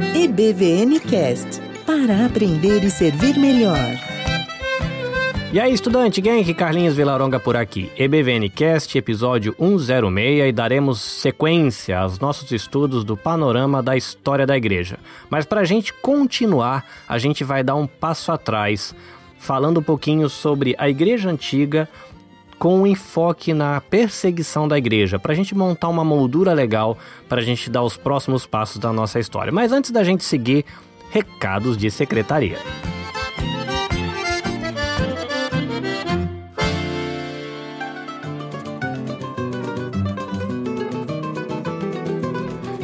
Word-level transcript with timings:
EBVN 0.00 1.00
Cast 1.00 1.60
para 1.84 2.24
aprender 2.24 2.84
e 2.84 2.90
servir 2.90 3.36
melhor. 3.36 3.76
E 5.52 5.58
aí, 5.58 5.72
estudante, 5.72 6.22
Genk, 6.22 6.54
Carlinhos 6.54 6.94
Vilaronga 6.94 7.40
por 7.40 7.56
aqui. 7.56 7.90
EBVN 7.96 8.48
Cast, 8.48 8.96
episódio 8.96 9.56
106, 9.58 10.48
e 10.48 10.52
daremos 10.52 11.00
sequência 11.00 11.98
aos 11.98 12.20
nossos 12.20 12.52
estudos 12.52 13.02
do 13.02 13.16
panorama 13.16 13.82
da 13.82 13.96
história 13.96 14.46
da 14.46 14.56
igreja. 14.56 15.00
Mas 15.28 15.44
para 15.44 15.62
a 15.62 15.64
gente 15.64 15.92
continuar, 15.92 16.86
a 17.08 17.18
gente 17.18 17.42
vai 17.42 17.64
dar 17.64 17.74
um 17.74 17.88
passo 17.88 18.30
atrás, 18.30 18.94
falando 19.36 19.80
um 19.80 19.82
pouquinho 19.82 20.28
sobre 20.28 20.76
a 20.78 20.88
igreja 20.88 21.28
antiga, 21.28 21.88
com 22.58 22.80
um 22.80 22.86
enfoque 22.86 23.54
na 23.54 23.80
perseguição 23.80 24.66
da 24.66 24.76
igreja, 24.76 25.18
para 25.18 25.32
a 25.32 25.36
gente 25.36 25.54
montar 25.54 25.88
uma 25.88 26.04
moldura 26.04 26.52
legal, 26.52 26.98
para 27.28 27.40
a 27.40 27.44
gente 27.44 27.70
dar 27.70 27.82
os 27.82 27.96
próximos 27.96 28.46
passos 28.46 28.78
da 28.78 28.92
nossa 28.92 29.20
história. 29.20 29.52
Mas 29.52 29.72
antes 29.72 29.90
da 29.90 30.02
gente 30.02 30.24
seguir, 30.24 30.64
recados 31.10 31.76
de 31.76 31.90
secretaria. 31.90 32.58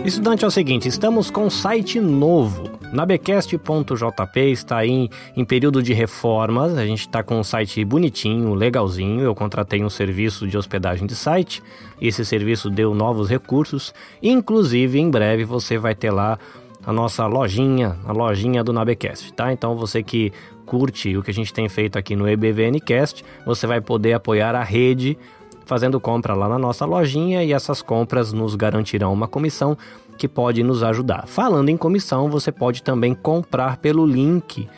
Estudante 0.05 0.45
é 0.45 0.47
o 0.47 0.51
seguinte, 0.51 0.87
estamos 0.87 1.31
com 1.31 1.47
um 1.47 1.51
site 1.51 1.99
novo. 1.99 2.74
Nabecast.jp 2.95 4.41
está 4.53 4.87
em, 4.87 5.11
em 5.37 5.45
período 5.45 5.83
de 5.83 5.93
reformas. 5.93 6.79
A 6.79 6.87
gente 6.87 7.01
está 7.01 7.25
com 7.25 7.41
um 7.41 7.43
site 7.43 7.85
bonitinho, 7.85 8.55
legalzinho. 8.55 9.21
Eu 9.21 9.35
contratei 9.35 9.83
um 9.85 9.91
serviço 9.91 10.47
de 10.47 10.57
hospedagem 10.57 11.05
de 11.05 11.17
site. 11.17 11.61
Esse 12.01 12.25
serviço 12.25 12.71
deu 12.71 12.95
novos 12.95 13.29
recursos. 13.29 13.93
Inclusive, 14.23 15.01
em 15.01 15.11
breve 15.11 15.45
você 15.45 15.77
vai 15.77 15.95
ter 15.95 16.13
lá 16.13 16.39
a 16.87 16.93
nossa 16.93 17.27
lojinha, 17.27 17.97
a 18.05 18.13
lojinha 18.13 18.63
do 18.63 18.73
Nabecast, 18.73 19.33
tá? 19.33 19.53
Então 19.53 19.75
você 19.75 20.03
que 20.03 20.33
curte 20.65 21.17
o 21.17 21.23
que 21.23 21.31
a 21.31 21.35
gente 21.35 21.53
tem 21.53 21.69
feito 21.69 21.99
aqui 21.99 22.15
no 22.15 22.29
EBVNcast, 22.29 23.25
você 23.45 23.67
vai 23.67 23.81
poder 23.81 24.13
apoiar 24.13 24.55
a 24.55 24.63
rede 24.63 25.19
fazendo 25.65 26.01
compra 26.01 26.35
lá 26.35 26.49
na 26.49 26.59
nossa 26.59 26.85
lojinha 26.85 27.43
e 27.43 27.53
essas 27.53 27.83
compras 27.83 28.33
nos 28.33 28.55
garantirão 28.55 29.13
uma 29.13 29.29
comissão 29.29 29.77
que 30.17 30.29
pode 30.29 30.63
nos 30.63 30.83
ajudar. 30.83 31.27
Falando 31.27 31.69
em 31.69 31.77
comissão, 31.77 32.29
você 32.29 32.53
pode 32.53 32.83
também 32.83 33.15
comprar 33.15 33.79
pelo 33.79 34.07
link 34.07 34.69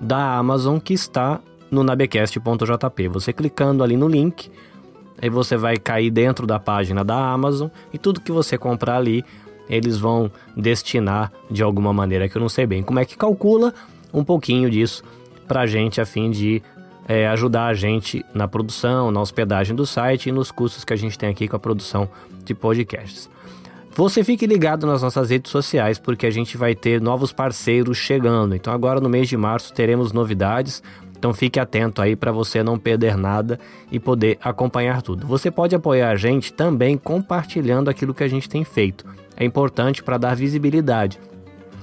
da 0.00 0.36
Amazon 0.36 0.78
que 0.78 0.92
está 0.92 1.40
no 1.70 1.82
nabecast.jp. 1.82 3.08
Você 3.08 3.32
clicando 3.32 3.82
ali 3.82 3.96
no 3.96 4.08
link, 4.08 4.50
aí 5.20 5.30
você 5.30 5.56
vai 5.56 5.76
cair 5.76 6.10
dentro 6.10 6.46
da 6.46 6.58
página 6.58 7.02
da 7.02 7.32
Amazon 7.32 7.68
e 7.92 7.98
tudo 7.98 8.20
que 8.20 8.32
você 8.32 8.58
comprar 8.58 8.96
ali, 8.96 9.24
eles 9.68 9.96
vão 9.96 10.30
destinar 10.56 11.32
de 11.50 11.62
alguma 11.62 11.92
maneira 11.92 12.28
que 12.28 12.36
eu 12.36 12.40
não 12.40 12.48
sei 12.48 12.66
bem 12.66 12.82
como 12.82 12.98
é 12.98 13.04
que 13.04 13.16
calcula 13.16 13.72
um 14.12 14.22
pouquinho 14.22 14.68
disso 14.68 15.02
para 15.46 15.62
a 15.62 15.66
gente 15.66 16.00
a 16.00 16.04
fim 16.04 16.30
de 16.30 16.62
é, 17.08 17.26
ajudar 17.28 17.66
a 17.66 17.74
gente 17.74 18.24
na 18.32 18.46
produção, 18.46 19.10
na 19.10 19.20
hospedagem 19.20 19.74
do 19.74 19.86
site 19.86 20.28
e 20.28 20.32
nos 20.32 20.50
custos 20.50 20.84
que 20.84 20.92
a 20.92 20.96
gente 20.96 21.18
tem 21.18 21.28
aqui 21.28 21.48
com 21.48 21.56
a 21.56 21.60
produção 21.60 22.08
de 22.44 22.54
podcasts. 22.54 23.30
Você 23.94 24.24
fique 24.24 24.46
ligado 24.46 24.86
nas 24.86 25.02
nossas 25.02 25.28
redes 25.28 25.50
sociais 25.50 25.98
porque 25.98 26.26
a 26.26 26.30
gente 26.30 26.56
vai 26.56 26.74
ter 26.74 27.00
novos 27.00 27.30
parceiros 27.30 27.98
chegando. 27.98 28.54
Então 28.54 28.72
agora 28.72 29.00
no 29.00 29.08
mês 29.08 29.28
de 29.28 29.36
março 29.36 29.72
teremos 29.74 30.12
novidades. 30.12 30.82
Então 31.18 31.34
fique 31.34 31.60
atento 31.60 32.00
aí 32.00 32.16
para 32.16 32.32
você 32.32 32.62
não 32.62 32.78
perder 32.78 33.16
nada 33.16 33.60
e 33.90 34.00
poder 34.00 34.38
acompanhar 34.42 35.02
tudo. 35.02 35.26
Você 35.26 35.50
pode 35.50 35.74
apoiar 35.74 36.10
a 36.10 36.16
gente 36.16 36.52
também 36.52 36.96
compartilhando 36.96 37.90
aquilo 37.90 38.14
que 38.14 38.24
a 38.24 38.28
gente 38.28 38.48
tem 38.48 38.64
feito. 38.64 39.04
É 39.36 39.44
importante 39.44 40.02
para 40.02 40.18
dar 40.18 40.34
visibilidade. 40.34 41.20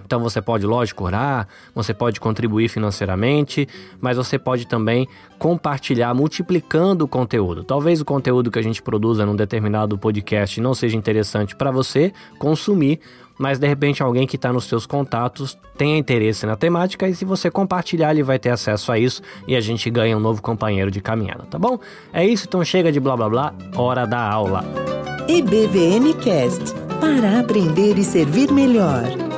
Então 0.09 0.19
você 0.19 0.41
pode, 0.41 0.65
lógico, 0.65 1.03
orar, 1.03 1.47
você 1.75 1.93
pode 1.93 2.20
contribuir 2.20 2.67
financeiramente, 2.67 3.67
mas 4.02 4.17
você 4.17 4.39
pode 4.39 4.65
também 4.65 5.08
compartilhar, 5.37 6.15
multiplicando 6.15 7.05
o 7.05 7.08
conteúdo. 7.08 7.64
Talvez 7.64 8.02
o 8.02 8.05
conteúdo 8.05 8.49
que 8.49 8.58
a 8.58 8.61
gente 8.64 8.81
produza 8.81 9.23
num 9.23 9.36
determinado 9.36 9.99
podcast 9.99 10.59
não 10.59 10.73
seja 10.73 10.97
interessante 10.97 11.55
para 11.55 11.70
você 11.70 12.11
consumir, 12.39 12.99
mas 13.37 13.59
de 13.59 13.67
repente 13.67 14.02
alguém 14.02 14.25
que 14.25 14.36
está 14.36 14.52
nos 14.52 14.64
seus 14.64 14.87
contatos 14.87 15.55
tenha 15.77 15.95
interesse 15.95 16.43
na 16.43 16.55
temática 16.55 17.08
e 17.08 17.14
se 17.14 17.23
você 17.23 17.52
compartilhar 17.52 18.09
ele 18.09 18.23
vai 18.23 18.39
ter 18.39 18.49
acesso 18.49 18.91
a 18.91 18.97
isso 18.97 19.21
e 19.47 19.55
a 19.55 19.61
gente 19.61 19.91
ganha 19.91 20.17
um 20.17 20.20
novo 20.20 20.41
companheiro 20.41 20.89
de 20.89 21.02
caminhada, 21.02 21.43
tá 21.47 21.59
bom? 21.59 21.77
É 22.11 22.26
isso, 22.26 22.47
então 22.47 22.65
chega 22.65 22.91
de 22.91 22.99
blá 22.99 23.15
blá 23.15 23.30
blá, 23.30 23.53
hora 23.76 24.08
da 24.08 24.27
aula. 24.27 24.65
EBVN 25.27 26.15
Cast 26.15 26.73
para 26.99 27.39
aprender 27.39 27.99
e 27.99 28.03
servir 28.03 28.52
melhor. 28.52 29.28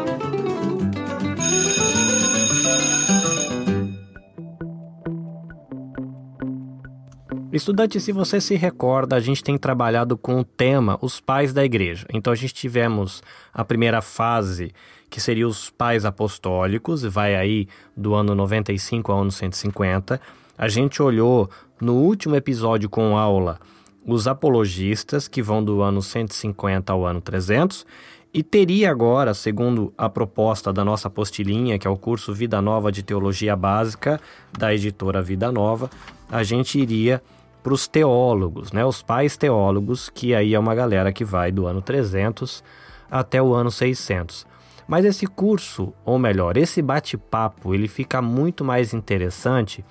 Estudante, 7.54 8.00
se 8.00 8.14
você 8.14 8.40
se 8.40 8.56
recorda, 8.56 9.18
a 9.18 9.20
gente 9.20 9.44
tem 9.44 9.58
trabalhado 9.58 10.18
com 10.18 10.40
o 10.40 10.44
tema 10.44 10.98
os 11.02 11.20
pais 11.20 11.52
da 11.52 11.66
igreja. 11.66 12.08
Então 12.14 12.32
a 12.32 12.36
gente 12.36 12.54
tivemos 12.54 13.22
a 13.54 13.66
primeira 13.66 14.02
fase, 14.02 14.72
que 15.10 15.20
seria 15.20 15.46
os 15.46 15.70
pais 15.70 16.06
apostólicos, 16.06 17.04
vai 17.04 17.36
aí 17.36 17.68
do 17.96 18.14
ano 18.14 18.34
95 18.34 19.12
ao 19.12 19.20
ano 19.20 19.32
150. 19.32 20.22
A 20.58 20.68
gente 20.70 21.02
olhou 21.04 21.50
no 21.82 21.96
último 21.96 22.38
episódio 22.38 22.90
com 22.90 23.18
aula 23.18 23.60
os 24.06 24.28
apologistas, 24.28 25.28
que 25.28 25.42
vão 25.42 25.62
do 25.62 25.82
ano 25.82 26.02
150 26.02 26.94
ao 26.94 27.06
ano 27.06 27.20
300. 27.20 27.86
E 28.34 28.42
teria 28.42 28.90
agora, 28.90 29.34
segundo 29.34 29.94
a 29.98 30.08
proposta 30.08 30.72
da 30.72 30.86
nossa 30.86 31.10
apostilinha, 31.10 31.78
que 31.78 31.86
é 31.86 31.90
o 31.90 31.98
curso 31.98 32.34
Vida 32.34 32.62
Nova 32.62 32.90
de 32.90 33.04
Teologia 33.04 33.58
Básica, 33.58 34.22
da 34.58 34.74
editora 34.74 35.22
Vida 35.22 35.52
Nova, 35.52 35.90
a 36.30 36.42
gente 36.44 36.80
iria 36.80 37.22
para 37.64 37.74
os 37.74 37.88
teólogos, 37.88 38.72
né? 38.72 38.84
Os 38.86 39.02
pais 39.02 39.38
teólogos, 39.38 40.10
que 40.10 40.34
aí 40.34 40.54
é 40.54 40.60
uma 40.60 40.76
galera 40.76 41.12
que 41.14 41.24
vai 41.24 41.52
do 41.52 41.68
ano 41.68 41.82
300 41.82 42.64
até 43.10 43.42
o 43.42 43.54
ano 43.54 43.70
600. 43.70 44.46
Mas 44.88 45.06
esse 45.06 45.28
curso, 45.28 45.94
ou 46.04 46.18
melhor, 46.18 46.58
esse 46.58 46.82
bate-papo, 46.82 47.74
ele 47.74 47.88
fica 47.88 48.22
muito 48.22 48.64
mais 48.64 48.94
interessante 48.94 49.86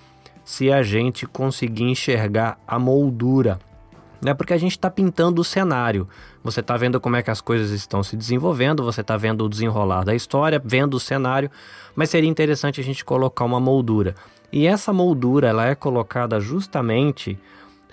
se 0.45 0.71
a 0.71 0.83
gente 0.83 1.27
conseguir 1.27 1.85
enxergar 1.85 2.59
a 2.67 2.79
moldura, 2.79 3.59
né? 4.21 4.35
Porque 4.35 4.53
a 4.53 4.59
gente 4.59 4.73
está 4.73 4.91
pintando 4.91 5.41
o 5.41 5.45
cenário. 5.45 6.09
Você 6.43 6.61
está 6.61 6.77
vendo 6.77 7.01
como 7.01 7.17
é 7.17 7.23
que 7.23 7.31
as 7.31 7.41
coisas 7.41 7.71
estão 7.71 8.03
se 8.03 8.17
desenvolvendo, 8.17 8.83
você 8.83 9.01
está 9.01 9.17
vendo 9.17 9.45
o 9.45 9.49
desenrolar 9.49 10.05
da 10.05 10.15
história, 10.15 10.61
vendo 10.63 10.95
o 10.95 11.01
cenário, 11.01 11.51
mas 11.95 12.11
seria 12.11 12.29
interessante 12.29 12.81
a 12.81 12.85
gente 12.85 13.05
colocar 13.05 13.45
uma 13.45 13.61
moldura. 13.61 14.15
E 14.53 14.67
essa 14.67 14.93
moldura 14.93 15.49
ela 15.49 15.67
é 15.67 15.75
colocada 15.75 16.41
justamente 16.41 17.39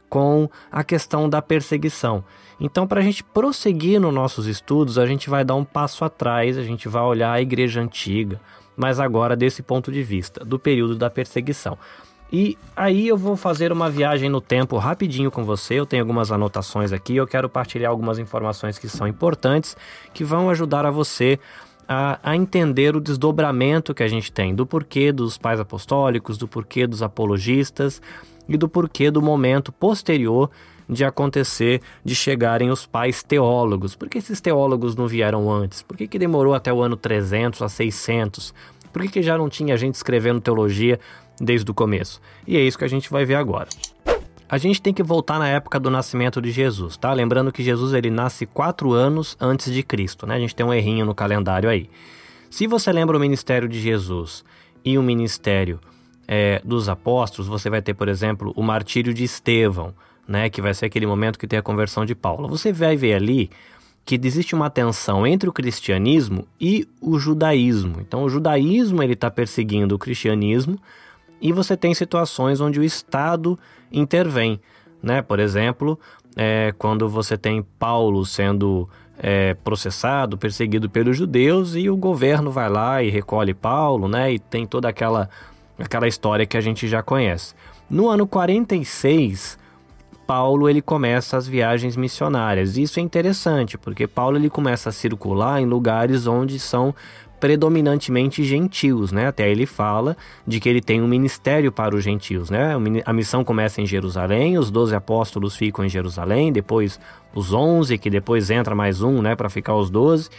com 0.10 0.50
a 0.72 0.84
questão 0.84 1.30
da 1.30 1.42
perseguição. 1.42 2.24
Então, 2.60 2.88
para 2.88 3.00
a 3.00 3.04
gente 3.04 3.24
prosseguir 3.24 4.00
nos 4.00 4.14
nossos 4.14 4.48
estudos, 4.48 4.98
a 4.98 5.06
gente 5.06 5.30
vai 5.30 5.46
dar 5.46 5.56
um 5.56 5.64
passo 5.64 6.04
atrás, 6.04 6.58
a 6.58 6.64
gente 6.64 6.88
vai 6.88 7.04
olhar 7.04 7.32
a 7.32 7.42
igreja 7.42 7.82
antiga, 7.82 8.42
mas 8.76 9.00
agora 9.00 9.36
desse 9.36 9.62
ponto 9.62 9.92
de 9.92 10.02
vista, 10.02 10.44
do 10.44 10.58
período 10.58 10.96
da 10.96 11.10
perseguição. 11.10 11.78
E 12.32 12.58
aí 12.76 13.08
eu 13.08 13.16
vou 13.16 13.38
fazer 13.38 13.72
uma 13.72 13.90
viagem 13.90 14.30
no 14.30 14.42
tempo 14.42 14.78
rapidinho 14.78 15.32
com 15.32 15.46
você. 15.46 15.76
Eu 15.76 15.86
tenho 15.86 16.04
algumas 16.04 16.30
anotações 16.30 16.92
aqui, 16.92 17.16
eu 17.16 17.26
quero 17.26 17.48
partilhar 17.48 17.90
algumas 17.90 18.20
informações 18.20 18.78
que 18.78 18.90
são 18.90 19.08
importantes, 19.08 19.78
que 20.14 20.26
vão 20.26 20.50
ajudar 20.50 20.86
a 20.86 20.92
você 20.92 21.40
a, 21.88 22.20
a, 22.22 22.36
entender 22.36 22.98
o 22.98 23.00
desdobramento 23.00 23.94
que 23.94 24.04
a 24.04 24.08
gente 24.10 24.30
tem 24.30 24.54
do 24.54 24.66
porquê 24.66 25.12
dos 25.14 25.38
pais 25.38 25.58
apostólicos, 25.58 26.38
do 26.38 26.48
porquê 26.48 26.86
dos 26.86 27.02
apologistas 27.02 28.02
e 28.48 28.58
do 28.58 28.70
porquê 28.70 29.12
do 29.12 29.22
momento 29.22 29.72
posterior 29.72 30.50
de 30.90 31.04
acontecer, 31.04 31.82
de 32.04 32.16
chegarem 32.16 32.70
os 32.70 32.86
pais 32.86 33.22
teólogos. 33.22 33.96
Por 33.96 34.10
que 34.10 34.18
esses 34.18 34.40
teólogos 34.40 34.96
não 34.96 35.08
vieram 35.08 35.52
antes? 35.52 35.82
Por 35.82 35.98
que, 35.98 36.08
que 36.08 36.18
demorou 36.18 36.54
até 36.54 36.72
o 36.72 36.82
ano 36.82 36.96
300 36.96 37.62
a 37.62 37.70
600? 37.70 38.54
Por 38.92 39.02
que, 39.02 39.10
que 39.10 39.22
já 39.22 39.38
não 39.38 39.50
tinha 39.50 39.76
gente 39.78 39.96
escrevendo 39.96 40.40
teologia 40.40 41.00
desde 41.40 41.70
o 41.70 41.74
começo? 41.74 42.22
E 42.46 42.56
é 42.56 42.62
isso 42.62 42.78
que 42.78 42.86
a 42.86 42.90
gente 42.90 43.10
vai 43.10 43.26
ver 43.26 43.36
agora. 43.36 43.68
A 44.50 44.58
gente 44.58 44.82
tem 44.82 44.94
que 44.94 45.04
voltar 45.04 45.38
na 45.40 45.50
época 45.50 45.78
do 45.78 45.90
nascimento 45.90 46.42
de 46.42 46.52
Jesus, 46.52 46.96
tá? 46.96 47.12
Lembrando 47.12 47.52
que 47.52 47.62
Jesus 47.62 47.94
ele 47.94 48.10
nasce 48.10 48.46
quatro 48.46 48.94
anos 48.94 49.36
antes 49.42 49.74
de 49.74 49.84
Cristo, 49.84 50.26
né? 50.26 50.36
A 50.36 50.40
gente 50.40 50.56
tem 50.56 50.66
um 50.66 50.74
errinho 50.74 51.06
no 51.06 51.14
calendário 51.14 51.70
aí. 51.70 51.90
Se 52.50 52.66
você 52.66 52.94
lembra 52.94 53.18
o 53.18 53.20
ministério 53.20 53.68
de 53.68 53.78
Jesus 53.78 54.46
e 54.86 54.98
o 54.98 55.04
ministério 55.04 55.82
é, 56.28 56.62
dos 56.64 56.90
apóstolos, 56.90 57.48
você 57.48 57.70
vai 57.70 57.82
ter, 57.82 57.94
por 57.94 58.10
exemplo, 58.10 58.52
o 58.56 58.62
martírio 58.62 59.14
de 59.14 59.24
Estevão, 59.24 59.94
né, 60.28 60.50
que 60.50 60.62
vai 60.62 60.74
ser 60.74 60.86
aquele 60.86 61.08
momento 61.08 61.40
que 61.40 61.48
tem 61.48 61.58
a 61.58 61.64
conversão 61.64 62.06
de 62.06 62.14
Paulo. 62.14 62.48
Você 62.50 62.74
vai 62.74 62.98
ver 62.98 63.14
ali 63.14 63.50
que 64.06 64.20
existe 64.22 64.56
uma 64.56 64.70
tensão 64.70 65.28
entre 65.28 65.50
o 65.50 65.54
cristianismo 65.54 66.48
e 66.60 66.88
o 67.02 67.20
judaísmo. 67.20 67.98
Então, 68.00 68.24
o 68.24 68.30
judaísmo 68.30 69.04
ele 69.04 69.14
está 69.14 69.30
perseguindo 69.30 69.96
o 69.96 70.00
cristianismo 70.00 70.80
e 71.42 71.52
você 71.52 71.76
tem 71.76 71.94
situações 71.94 72.62
onde 72.62 72.80
o 72.80 72.84
Estado 72.84 73.60
intervém, 73.92 74.60
né? 75.04 75.22
Por 75.22 75.40
exemplo, 75.40 76.00
é, 76.36 76.74
quando 76.78 77.10
você 77.10 77.38
tem 77.38 77.66
Paulo 77.78 78.26
sendo 78.26 78.88
é, 79.20 79.56
processado, 79.56 80.38
perseguido 80.38 80.90
pelos 80.90 81.18
judeus 81.18 81.76
e 81.76 81.90
o 81.90 81.98
governo 81.98 82.52
vai 82.52 82.70
lá 82.70 83.04
e 83.04 83.10
recolhe 83.10 83.54
Paulo, 83.54 84.08
né? 84.08 84.34
E 84.34 84.40
tem 84.40 84.66
toda 84.66 84.88
aquela, 84.88 85.30
aquela 85.80 86.08
história 86.08 86.46
que 86.46 86.58
a 86.58 86.62
gente 86.62 86.88
já 86.88 87.02
conhece. 87.04 87.54
No 87.90 88.10
ano 88.10 88.28
46, 88.28 89.58
Paulo 90.26 90.68
ele 90.70 90.82
começa 90.82 91.38
as 91.38 91.48
viagens 91.48 91.96
missionárias. 91.96 92.78
Isso 92.78 93.00
é 93.00 93.04
interessante, 93.04 93.78
porque 93.78 94.06
Paulo 94.06 94.38
ele 94.38 94.50
começa 94.50 94.90
a 94.90 94.92
circular 94.92 95.62
em 95.62 95.66
lugares 95.66 96.28
onde 96.28 96.60
são 96.60 96.94
predominantemente 97.40 98.44
gentios, 98.44 99.12
né? 99.12 99.28
Até 99.28 99.50
ele 99.50 99.66
fala 99.66 100.18
de 100.46 100.60
que 100.60 100.68
ele 100.68 100.82
tem 100.82 101.02
um 101.02 101.08
ministério 101.08 101.72
para 101.72 101.96
os 101.96 102.04
gentios, 102.04 102.50
né? 102.50 102.74
A 103.06 103.14
missão 103.14 103.44
começa 103.44 103.80
em 103.80 103.86
Jerusalém, 103.86 104.58
os 104.58 104.72
doze 104.72 104.96
apóstolos 104.96 105.56
ficam 105.56 105.86
em 105.86 105.90
Jerusalém, 105.90 106.52
depois 106.52 107.00
os 107.34 107.54
onze, 107.54 107.98
que 107.98 108.10
depois 108.10 108.50
entra 108.50 108.76
mais 108.76 109.02
um, 109.02 109.22
né, 109.22 109.36
para 109.36 109.50
ficar 109.50 109.76
os 109.76 109.90
doze, 109.90 110.30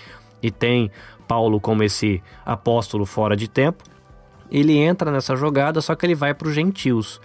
e 0.42 0.50
tem 0.50 0.90
Paulo 1.28 1.60
como 1.60 1.82
esse 1.82 2.22
apóstolo 2.44 3.06
fora 3.06 3.36
de 3.36 3.48
tempo. 3.48 3.84
Ele 4.50 4.76
entra 4.76 5.10
nessa 5.10 5.36
jogada, 5.36 5.80
só 5.80 5.94
que 5.94 6.06
ele 6.06 6.14
vai 6.14 6.34
para 6.34 6.48
os 6.48 6.54
gentios. 6.54 7.20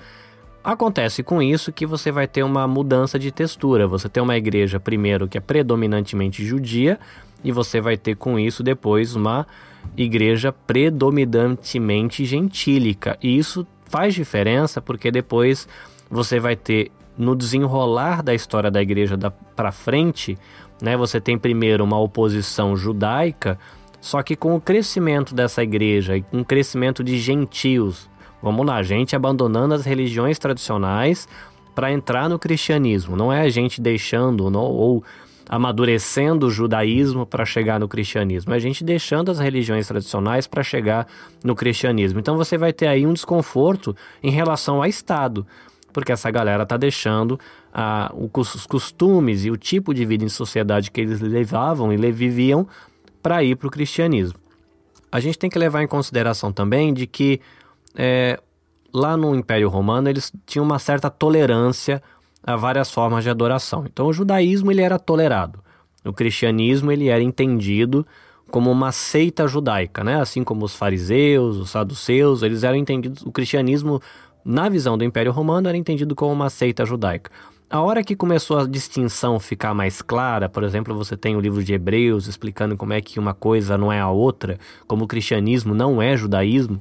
Acontece 0.64 1.24
com 1.24 1.42
isso 1.42 1.74
que 1.74 1.86
você 1.86 2.12
vai 2.12 2.28
ter 2.28 2.44
uma 2.44 2.68
mudança 2.68 3.20
de 3.20 3.32
textura. 3.32 3.86
Você 3.88 4.08
tem 4.08 4.24
uma 4.24 4.38
igreja, 4.38 4.80
primeiro, 4.80 5.28
que 5.28 5.38
é 5.38 5.42
predominantemente 5.42 6.46
judia, 6.46 7.00
e 7.44 7.52
você 7.52 7.82
vai 7.82 7.98
ter 7.98 8.16
com 8.16 8.40
isso 8.40 8.64
depois 8.64 9.16
uma 9.16 9.46
igreja 9.98 10.54
predominantemente 10.54 12.24
gentílica. 12.24 13.18
E 13.22 13.38
isso 13.38 13.68
faz 13.86 14.14
diferença 14.14 14.82
porque 14.82 15.12
depois 15.12 15.68
você 16.10 16.40
vai 16.40 16.56
ter 16.56 16.92
no 17.18 17.36
desenrolar 17.36 18.24
da 18.24 18.34
história 18.34 18.72
da 18.72 18.82
igreja 18.82 19.18
para 19.56 19.72
frente, 19.72 20.38
né, 20.82 20.98
você 20.98 21.22
tem 21.22 21.38
primeiro 21.38 21.84
uma 21.84 22.00
oposição 22.00 22.76
judaica, 22.76 23.60
só 24.04 24.22
que 24.22 24.36
com 24.36 24.54
o 24.54 24.60
crescimento 24.60 25.34
dessa 25.34 25.64
igreja 25.64 26.18
e 26.18 26.22
com 26.22 26.42
o 26.42 26.46
crescimento 26.46 27.02
de 27.02 27.18
gentios, 27.18 28.10
vamos 28.42 28.66
lá, 28.66 28.84
gente 28.84 29.16
abandonando 29.16 29.74
as 29.74 29.86
religiões 29.86 30.38
tradicionais 30.38 31.26
para 31.74 31.90
entrar 31.90 32.28
no 32.28 32.38
cristianismo, 32.38 33.16
não 33.16 33.32
é 33.32 33.40
a 33.40 33.50
gente 33.50 33.80
deixando 33.80 34.50
não, 34.50 34.66
ou 34.66 35.02
amadurecendo 35.48 36.48
o 36.48 36.52
judaísmo 36.52 37.26
para 37.26 37.46
chegar 37.46 37.80
no 37.80 37.88
cristianismo, 37.88 38.52
é 38.52 38.58
a 38.58 38.60
gente 38.60 38.84
deixando 38.84 39.32
as 39.32 39.40
religiões 39.40 39.88
tradicionais 39.88 40.48
para 40.48 40.64
chegar 40.64 41.08
no 41.42 41.56
cristianismo. 41.56 42.20
Então 42.20 42.36
você 42.36 42.58
vai 42.58 42.74
ter 42.74 42.88
aí 42.88 43.08
um 43.08 43.14
desconforto 43.14 43.96
em 44.22 44.32
relação 44.32 44.84
ao 44.84 44.86
Estado, 44.86 45.48
porque 45.94 46.12
essa 46.12 46.30
galera 46.30 46.66
tá 46.66 46.76
deixando 46.76 47.40
ah, 47.74 48.14
os 48.14 48.66
costumes 48.66 49.46
e 49.46 49.50
o 49.50 49.56
tipo 49.56 49.94
de 49.94 50.04
vida 50.04 50.26
em 50.26 50.30
sociedade 50.30 50.92
que 50.92 51.00
eles 51.00 51.22
levavam 51.22 51.94
e 51.94 52.12
viviam 52.12 52.68
para 53.24 53.42
ir 53.44 53.56
para 53.56 53.68
o 53.68 53.72
cristianismo. 53.72 54.38
A 55.10 55.20
gente 55.20 55.40
tem 55.40 55.50
que 55.50 55.58
levar 55.58 55.82
em 55.82 55.88
consideração 55.88 56.52
também 56.52 56.94
de 56.94 57.08
que 57.08 57.40
é, 57.96 58.40
lá 58.94 59.16
no 59.16 59.34
Império 59.34 59.70
Romano 59.70 60.10
eles 60.10 60.32
tinham 60.46 60.66
uma 60.66 60.78
certa 60.78 61.10
tolerância 61.10 62.04
a 62.46 62.56
várias 62.58 62.92
formas 62.92 63.24
de 63.24 63.30
adoração. 63.30 63.86
Então 63.88 64.08
o 64.08 64.14
judaísmo 64.14 64.72
ele 64.72 64.82
era 64.82 65.00
tolerado. 65.00 65.64
O 66.04 66.12
cristianismo 66.12 66.92
ele 66.92 67.08
era 67.08 67.24
entendido 67.24 68.06
como 68.52 68.70
uma 68.70 68.92
seita 68.92 69.48
judaica, 69.48 70.04
né? 70.04 70.20
Assim 70.20 70.44
como 70.44 70.66
os 70.66 70.76
fariseus, 70.76 71.58
os 71.58 71.70
saduceus, 71.70 72.44
eles 72.44 72.64
eram 72.64 72.76
entendidos. 72.76 73.24
O 73.24 73.32
cristianismo, 73.32 74.02
na 74.44 74.68
visão 74.68 74.98
do 74.98 75.04
Império 75.04 75.32
Romano, 75.32 75.70
era 75.70 75.78
entendido 75.78 76.14
como 76.14 76.34
uma 76.34 76.50
seita 76.50 76.86
judaica. 76.86 77.32
A 77.74 77.82
hora 77.82 78.04
que 78.04 78.16
começou 78.16 78.60
a 78.60 78.68
distinção 78.68 79.40
ficar 79.40 79.74
mais 79.74 80.00
clara, 80.00 80.48
por 80.48 80.64
exemplo, 80.64 80.96
você 80.96 81.18
tem 81.18 81.36
o 81.36 81.40
livro 81.40 81.64
de 81.64 81.74
Hebreus 81.74 82.28
explicando 82.28 82.78
como 82.78 82.94
é 82.94 83.02
que 83.02 83.20
uma 83.20 83.34
coisa 83.34 83.76
não 83.76 83.92
é 83.92 84.00
a 84.00 84.12
outra, 84.12 84.60
como 84.88 85.06
o 85.06 85.08
cristianismo 85.08 85.74
não 85.74 86.00
é 86.00 86.16
judaísmo, 86.16 86.80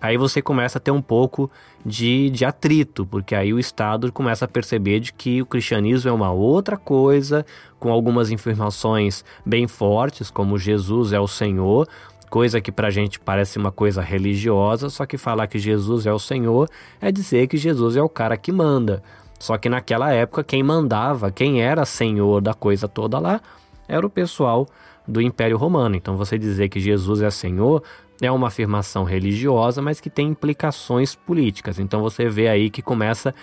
aí 0.00 0.16
você 0.16 0.40
começa 0.40 0.78
a 0.78 0.80
ter 0.80 0.90
um 0.90 1.02
pouco 1.02 1.50
de, 1.84 2.30
de 2.30 2.46
atrito, 2.46 3.04
porque 3.04 3.34
aí 3.34 3.52
o 3.52 3.58
Estado 3.58 4.10
começa 4.10 4.46
a 4.46 4.48
perceber 4.48 5.00
de 5.00 5.12
que 5.12 5.42
o 5.42 5.46
cristianismo 5.46 6.08
é 6.08 6.12
uma 6.14 6.32
outra 6.32 6.78
coisa, 6.78 7.44
com 7.78 7.92
algumas 7.92 8.30
informações 8.30 9.22
bem 9.44 9.68
fortes, 9.68 10.30
como 10.30 10.56
Jesus 10.56 11.12
é 11.12 11.20
o 11.20 11.28
Senhor, 11.28 11.86
coisa 12.30 12.58
que 12.58 12.72
para 12.72 12.88
a 12.88 12.90
gente 12.90 13.20
parece 13.20 13.58
uma 13.58 13.70
coisa 13.70 14.00
religiosa, 14.00 14.88
só 14.88 15.04
que 15.04 15.18
falar 15.18 15.46
que 15.46 15.58
Jesus 15.58 16.06
é 16.06 16.12
o 16.12 16.18
Senhor 16.18 16.70
é 17.02 17.12
dizer 17.12 17.48
que 17.48 17.58
Jesus 17.58 17.96
é 17.96 18.02
o 18.02 18.08
cara 18.08 18.38
que 18.38 18.50
manda. 18.50 19.02
Só 19.38 19.56
que 19.58 19.68
naquela 19.68 20.12
época 20.12 20.42
quem 20.42 20.62
mandava, 20.62 21.30
quem 21.30 21.62
era 21.62 21.84
senhor 21.84 22.40
da 22.40 22.54
coisa 22.54 22.88
toda 22.88 23.18
lá, 23.18 23.40
era 23.88 24.06
o 24.06 24.10
pessoal 24.10 24.66
do 25.06 25.20
Império 25.20 25.56
Romano. 25.56 25.94
Então 25.94 26.16
você 26.16 26.38
dizer 26.38 26.68
que 26.68 26.80
Jesus 26.80 27.22
é 27.22 27.30
Senhor 27.30 27.82
é 28.20 28.30
uma 28.30 28.48
afirmação 28.48 29.04
religiosa, 29.04 29.82
mas 29.82 30.00
que 30.00 30.10
tem 30.10 30.28
implicações 30.28 31.14
políticas. 31.14 31.78
Então 31.78 32.00
você 32.00 32.28
vê 32.28 32.48
aí 32.48 32.70
que 32.70 32.82
começa 32.82 33.30
a 33.30 33.34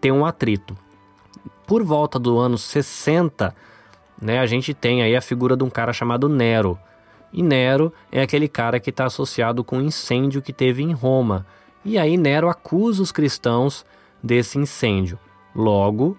ter 0.00 0.10
um 0.10 0.24
atrito. 0.24 0.76
Por 1.66 1.82
volta 1.82 2.18
do 2.18 2.38
ano 2.38 2.56
60, 2.56 3.54
né, 4.20 4.38
a 4.38 4.46
gente 4.46 4.72
tem 4.72 5.02
aí 5.02 5.14
a 5.14 5.20
figura 5.20 5.56
de 5.56 5.64
um 5.64 5.70
cara 5.70 5.92
chamado 5.92 6.28
Nero. 6.28 6.78
E 7.32 7.42
Nero 7.42 7.92
é 8.10 8.22
aquele 8.22 8.48
cara 8.48 8.80
que 8.80 8.90
está 8.90 9.04
associado 9.04 9.62
com 9.62 9.78
o 9.78 9.82
incêndio 9.82 10.40
que 10.40 10.52
teve 10.52 10.82
em 10.82 10.92
Roma. 10.92 11.44
E 11.84 11.98
aí 11.98 12.16
Nero 12.16 12.48
acusa 12.48 13.02
os 13.02 13.12
cristãos 13.12 13.84
desse 14.22 14.58
incêndio. 14.58 15.18
Logo, 15.56 16.18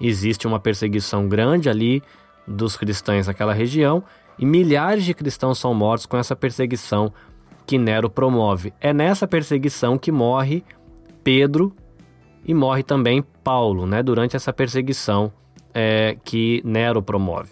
existe 0.00 0.46
uma 0.46 0.60
perseguição 0.60 1.28
grande 1.28 1.68
ali 1.68 2.02
dos 2.46 2.76
cristãos 2.76 3.26
naquela 3.26 3.52
região 3.52 4.04
e 4.38 4.46
milhares 4.46 5.04
de 5.04 5.12
cristãos 5.12 5.58
são 5.58 5.74
mortos 5.74 6.06
com 6.06 6.16
essa 6.16 6.36
perseguição 6.36 7.12
que 7.66 7.78
Nero 7.78 8.08
promove. 8.08 8.72
É 8.80 8.92
nessa 8.92 9.26
perseguição 9.26 9.98
que 9.98 10.12
morre 10.12 10.62
Pedro 11.24 11.74
e 12.44 12.54
morre 12.54 12.84
também 12.84 13.24
Paulo, 13.42 13.86
né? 13.86 14.02
Durante 14.02 14.36
essa 14.36 14.52
perseguição 14.52 15.32
é, 15.74 16.16
que 16.22 16.62
Nero 16.64 17.02
promove. 17.02 17.50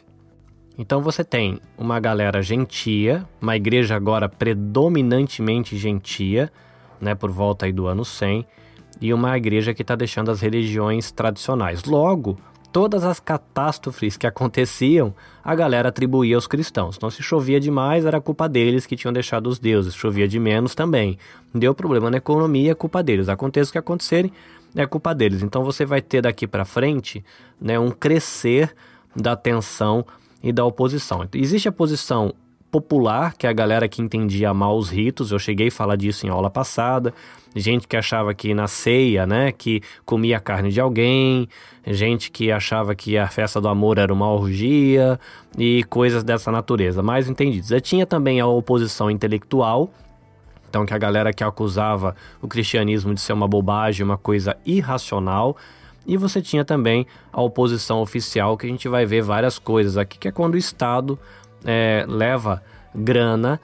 Então 0.78 1.00
você 1.00 1.24
tem 1.24 1.58
uma 1.76 1.98
galera 1.98 2.42
gentia, 2.42 3.26
uma 3.40 3.56
igreja 3.56 3.96
agora 3.96 4.28
predominantemente 4.28 5.76
gentia, 5.76 6.52
né? 7.00 7.14
Por 7.14 7.30
volta 7.30 7.66
aí 7.66 7.72
do 7.72 7.86
ano 7.86 8.04
100, 8.04 8.46
e 9.00 9.12
uma 9.12 9.36
igreja 9.36 9.74
que 9.74 9.82
está 9.82 9.94
deixando 9.94 10.30
as 10.30 10.40
religiões 10.40 11.10
tradicionais. 11.10 11.84
Logo, 11.84 12.38
todas 12.74 13.04
as 13.04 13.20
catástrofes 13.20 14.16
que 14.16 14.26
aconteciam, 14.26 15.14
a 15.44 15.54
galera 15.54 15.90
atribuía 15.90 16.34
aos 16.34 16.46
cristãos. 16.46 16.96
Então, 16.96 17.08
se 17.08 17.22
chovia 17.22 17.60
demais, 17.60 18.04
era 18.04 18.20
culpa 18.20 18.48
deles 18.48 18.84
que 18.84 18.96
tinham 18.96 19.12
deixado 19.12 19.46
os 19.46 19.60
deuses. 19.60 19.94
Chovia 19.94 20.26
de 20.26 20.40
menos 20.40 20.74
também. 20.74 21.16
Deu 21.54 21.72
problema 21.72 22.10
na 22.10 22.16
economia, 22.16 22.72
é 22.72 22.74
culpa 22.74 23.00
deles. 23.00 23.28
Aconteça 23.28 23.70
o 23.70 23.72
que 23.72 23.78
acontecerem, 23.78 24.32
é 24.74 24.84
culpa 24.86 25.14
deles. 25.14 25.42
Então, 25.42 25.62
você 25.62 25.84
vai 25.84 26.02
ter 26.02 26.22
daqui 26.22 26.46
para 26.46 26.64
frente 26.64 27.24
né, 27.60 27.78
um 27.78 27.92
crescer 27.92 28.74
da 29.14 29.36
tensão 29.36 30.04
e 30.42 30.52
da 30.52 30.64
oposição. 30.64 31.24
Existe 31.32 31.68
a 31.68 31.72
posição 31.72 32.34
popular, 32.72 33.34
que 33.34 33.46
é 33.46 33.50
a 33.50 33.52
galera 33.52 33.88
que 33.88 34.02
entendia 34.02 34.52
mal 34.52 34.76
os 34.76 34.90
ritos. 34.90 35.30
Eu 35.30 35.38
cheguei 35.38 35.68
a 35.68 35.70
falar 35.70 35.94
disso 35.94 36.26
em 36.26 36.28
aula 36.28 36.50
passada 36.50 37.14
gente 37.54 37.86
que 37.86 37.96
achava 37.96 38.34
que 38.34 38.52
na 38.54 38.66
ceia, 38.66 39.26
né, 39.26 39.52
que 39.52 39.80
comia 40.04 40.38
a 40.38 40.40
carne 40.40 40.70
de 40.70 40.80
alguém, 40.80 41.48
gente 41.86 42.30
que 42.30 42.50
achava 42.50 42.94
que 42.94 43.16
a 43.16 43.28
festa 43.28 43.60
do 43.60 43.68
amor 43.68 43.98
era 43.98 44.12
uma 44.12 44.30
orgia 44.30 45.18
e 45.56 45.84
coisas 45.84 46.24
dessa 46.24 46.50
natureza, 46.50 47.02
mais 47.02 47.28
entendidos. 47.28 47.70
E 47.70 47.80
tinha 47.80 48.06
também 48.06 48.40
a 48.40 48.46
oposição 48.46 49.10
intelectual, 49.10 49.90
então 50.68 50.84
que 50.84 50.92
a 50.92 50.98
galera 50.98 51.32
que 51.32 51.44
acusava 51.44 52.16
o 52.42 52.48
cristianismo 52.48 53.14
de 53.14 53.20
ser 53.20 53.32
uma 53.32 53.46
bobagem, 53.46 54.04
uma 54.04 54.18
coisa 54.18 54.56
irracional, 54.66 55.56
e 56.06 56.16
você 56.16 56.42
tinha 56.42 56.64
também 56.64 57.06
a 57.32 57.40
oposição 57.40 58.00
oficial, 58.00 58.56
que 58.56 58.66
a 58.66 58.68
gente 58.68 58.88
vai 58.88 59.06
ver 59.06 59.22
várias 59.22 59.58
coisas 59.58 59.96
aqui, 59.96 60.18
que 60.18 60.28
é 60.28 60.32
quando 60.32 60.54
o 60.54 60.58
Estado 60.58 61.18
é, 61.64 62.04
leva 62.06 62.62
grana 62.94 63.60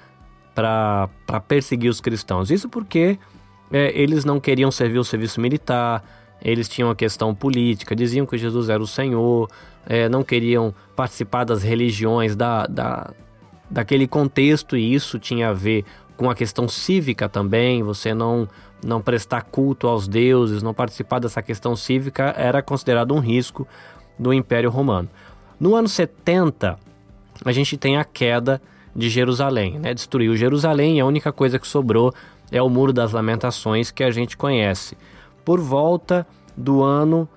para 0.54 1.08
perseguir 1.46 1.90
os 1.90 2.00
cristãos. 2.00 2.50
Isso 2.50 2.68
porque 2.68 3.18
é, 3.72 3.92
eles 4.00 4.24
não 4.24 4.40
queriam 4.40 4.70
servir 4.70 4.98
o 4.98 5.04
serviço 5.04 5.40
militar, 5.40 6.02
eles 6.42 6.68
tinham 6.68 6.90
a 6.90 6.96
questão 6.96 7.34
política, 7.34 7.94
diziam 7.94 8.26
que 8.26 8.38
Jesus 8.38 8.68
era 8.68 8.82
o 8.82 8.86
Senhor, 8.86 9.48
é, 9.86 10.08
não 10.08 10.22
queriam 10.22 10.74
participar 10.96 11.44
das 11.44 11.62
religiões, 11.62 12.34
da, 12.34 12.66
da, 12.66 13.10
daquele 13.70 14.06
contexto, 14.06 14.76
e 14.76 14.94
isso 14.94 15.18
tinha 15.18 15.50
a 15.50 15.52
ver 15.52 15.84
com 16.16 16.30
a 16.30 16.34
questão 16.34 16.68
cívica 16.68 17.28
também, 17.28 17.82
você 17.82 18.12
não, 18.12 18.48
não 18.84 19.00
prestar 19.00 19.42
culto 19.42 19.86
aos 19.86 20.06
deuses, 20.06 20.62
não 20.62 20.74
participar 20.74 21.18
dessa 21.18 21.42
questão 21.42 21.74
cívica 21.76 22.34
era 22.36 22.62
considerado 22.62 23.14
um 23.14 23.20
risco 23.20 23.66
do 24.18 24.32
Império 24.32 24.70
Romano. 24.70 25.08
No 25.58 25.74
ano 25.74 25.88
70, 25.88 26.78
a 27.44 27.52
gente 27.52 27.76
tem 27.76 27.96
a 27.96 28.04
queda 28.04 28.60
de 28.94 29.08
Jerusalém, 29.08 29.78
né? 29.78 29.94
Destruiu 29.94 30.36
Jerusalém 30.36 30.98
e 30.98 31.00
a 31.00 31.06
única 31.06 31.32
coisa 31.32 31.58
que 31.58 31.66
sobrou 31.66 32.12
é 32.50 32.60
o 32.62 32.68
Muro 32.68 32.92
das 32.92 33.12
Lamentações 33.12 33.90
que 33.90 34.02
a 34.02 34.10
gente 34.10 34.36
conhece. 34.36 34.96
Por 35.44 35.60
volta 35.60 36.26
do 36.56 36.82
ano 36.82 37.28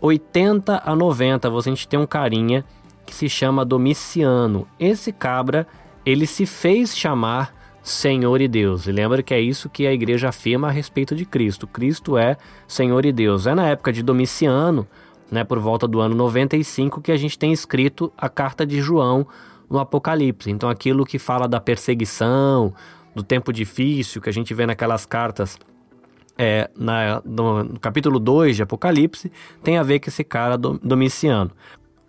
80 0.00 0.82
a 0.84 0.94
90, 0.94 1.50
você 1.50 1.68
a 1.68 1.74
gente 1.74 1.88
tem 1.88 1.98
um 1.98 2.06
carinha 2.06 2.64
que 3.04 3.14
se 3.14 3.28
chama 3.28 3.64
Domiciano. 3.64 4.66
Esse 4.78 5.12
cabra, 5.12 5.66
ele 6.04 6.26
se 6.26 6.44
fez 6.44 6.96
chamar 6.96 7.54
Senhor 7.82 8.40
e 8.40 8.48
Deus. 8.48 8.86
E 8.86 8.92
lembra 8.92 9.22
que 9.22 9.32
é 9.32 9.40
isso 9.40 9.68
que 9.70 9.86
a 9.86 9.92
igreja 9.92 10.28
afirma 10.28 10.68
a 10.68 10.72
respeito 10.72 11.14
de 11.14 11.24
Cristo. 11.24 11.66
Cristo 11.66 12.18
é 12.18 12.36
Senhor 12.66 13.04
e 13.06 13.12
Deus. 13.12 13.46
É 13.46 13.54
na 13.54 13.68
época 13.68 13.92
de 13.92 14.02
Domiciano, 14.02 14.86
né, 15.30 15.44
por 15.44 15.60
volta 15.60 15.86
do 15.86 16.00
ano 16.00 16.14
95, 16.14 17.00
que 17.00 17.12
a 17.12 17.16
gente 17.16 17.38
tem 17.38 17.52
escrito 17.52 18.12
a 18.18 18.28
carta 18.28 18.66
de 18.66 18.80
João 18.80 19.26
no 19.70 19.78
Apocalipse. 19.78 20.50
Então 20.50 20.68
aquilo 20.68 21.06
que 21.06 21.18
fala 21.18 21.46
da 21.46 21.60
perseguição, 21.60 22.74
do 23.16 23.22
tempo 23.22 23.50
difícil, 23.50 24.20
que 24.20 24.28
a 24.28 24.32
gente 24.32 24.52
vê 24.52 24.66
naquelas 24.66 25.06
cartas 25.06 25.58
é, 26.36 26.68
na, 26.76 27.22
no, 27.24 27.64
no, 27.64 27.80
capítulo 27.80 28.20
2 28.20 28.56
de 28.56 28.62
Apocalipse, 28.62 29.32
tem 29.64 29.78
a 29.78 29.82
ver 29.82 30.00
com 30.00 30.10
esse 30.10 30.22
cara 30.22 30.58
do, 30.58 30.78
Domiciano. 30.82 31.50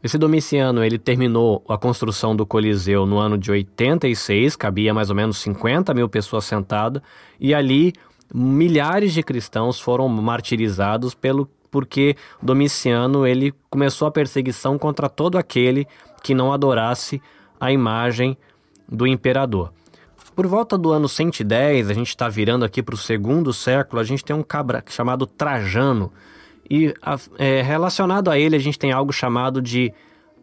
Esse 0.03 0.17
Domiciano, 0.17 0.83
ele 0.83 0.99
terminou 0.99 1.63
a 1.69 1.77
construção 1.77 2.35
do 2.35 2.45
Coliseu 2.45 3.05
no 3.05 3.19
ano 3.19 3.37
de 3.37 3.49
86, 3.49 4.57
cabia 4.57 4.93
mais 4.93 5.09
ou 5.09 5.15
menos 5.15 5.37
50 5.37 5.93
mil 5.93 6.09
pessoas 6.09 6.43
sentadas, 6.43 7.01
e 7.39 7.53
ali 7.53 7.93
milhares 8.33 9.13
de 9.13 9.23
cristãos 9.23 9.79
foram 9.79 10.09
martirizados 10.09 11.15
pelo 11.15 11.49
porque 11.71 12.17
Domiciano 12.43 13.25
ele 13.25 13.53
começou 13.69 14.09
a 14.09 14.11
perseguição 14.11 14.77
contra 14.77 15.07
todo 15.07 15.37
aquele 15.37 15.87
que 16.21 16.33
não 16.33 16.51
adorasse 16.51 17.21
a 17.57 17.71
imagem 17.71 18.37
do 18.89 19.07
imperador. 19.07 19.71
Por 20.37 20.45
volta 20.45 20.77
do 20.77 20.91
ano 20.91 21.09
110, 21.09 21.89
a 21.89 21.93
gente 21.95 22.09
está 22.09 22.29
virando 22.29 22.63
aqui 22.63 22.83
para 22.83 22.93
o 22.93 22.97
segundo 22.97 23.51
século, 23.51 23.99
a 23.99 24.03
gente 24.03 24.23
tem 24.23 24.35
um 24.35 24.43
cabra 24.43 24.83
chamado 24.87 25.25
Trajano. 25.25 26.13
E 26.69 26.93
é, 27.39 27.63
relacionado 27.63 28.29
a 28.29 28.37
ele, 28.37 28.55
a 28.55 28.59
gente 28.59 28.77
tem 28.77 28.91
algo 28.91 29.11
chamado 29.11 29.59
de 29.59 29.91